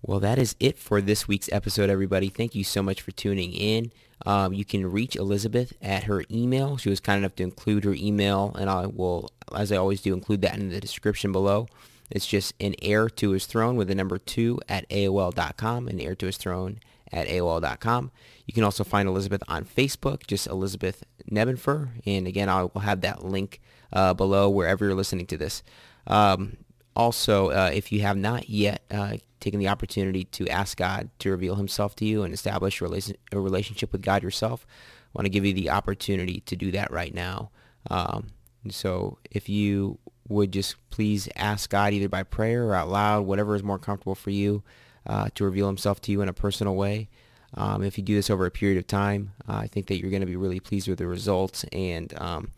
[0.02, 2.28] well, that is it for this week's episode, everybody.
[2.28, 3.92] Thank you so much for tuning in.
[4.26, 6.76] Um, you can reach Elizabeth at her email.
[6.76, 10.12] She was kind enough to include her email, and I will, as I always do,
[10.12, 11.68] include that in the description below.
[12.10, 16.14] It's just an heir to his throne with the number two at AOL.com, an heir
[16.14, 16.78] to his throne
[17.12, 18.10] at AOL.com.
[18.46, 21.88] You can also find Elizabeth on Facebook, just Elizabeth Nebenfer.
[22.06, 23.60] And again, I will have that link
[23.92, 25.62] uh, below wherever you're listening to this.
[26.06, 26.58] Um,
[26.96, 31.30] also, uh, if you have not yet uh, taken the opportunity to ask God to
[31.30, 35.26] reveal himself to you and establish a, relation, a relationship with God yourself, I want
[35.26, 37.50] to give you the opportunity to do that right now.
[37.90, 38.28] Um,
[38.70, 39.98] so if you
[40.28, 44.14] would just please ask God either by prayer or out loud, whatever is more comfortable
[44.14, 44.62] for you,
[45.06, 47.08] uh, to reveal himself to you in a personal way.
[47.56, 50.10] Um, if you do this over a period of time, uh, I think that you're
[50.10, 51.64] going to be really pleased with the results.
[51.72, 52.50] And um,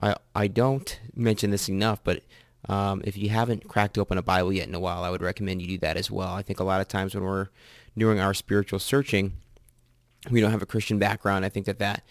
[0.00, 2.22] I, I don't mention this enough, but
[2.68, 5.60] um, if you haven't cracked open a Bible yet in a while, I would recommend
[5.60, 6.32] you do that as well.
[6.34, 7.48] I think a lot of times when we're
[7.96, 9.34] doing our spiritual searching,
[10.30, 11.44] we don't have a Christian background.
[11.44, 12.04] I think that that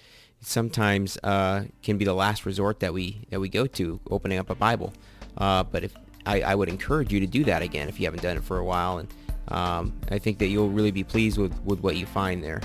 [0.48, 4.50] sometimes uh, can be the last resort that we that we go to, opening up
[4.50, 4.94] a Bible.
[5.38, 5.94] Uh, but if
[6.26, 8.58] I, I would encourage you to do that again if you haven't done it for
[8.58, 9.14] a while, and
[9.50, 12.62] um, I think that you'll really be pleased with, with what you find there.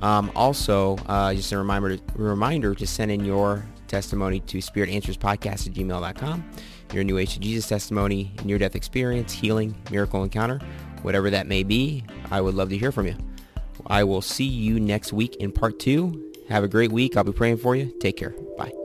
[0.00, 5.72] Um, also, uh, just a reminder, reminder to send in your testimony to spiritanswerspodcast at
[5.72, 6.50] gmail.com.
[6.92, 10.60] Your New Age to Jesus testimony, near-death experience, healing, miracle encounter,
[11.02, 13.16] whatever that may be, I would love to hear from you.
[13.86, 16.33] I will see you next week in part two.
[16.48, 17.16] Have a great week.
[17.16, 17.92] I'll be praying for you.
[18.00, 18.34] Take care.
[18.56, 18.83] Bye.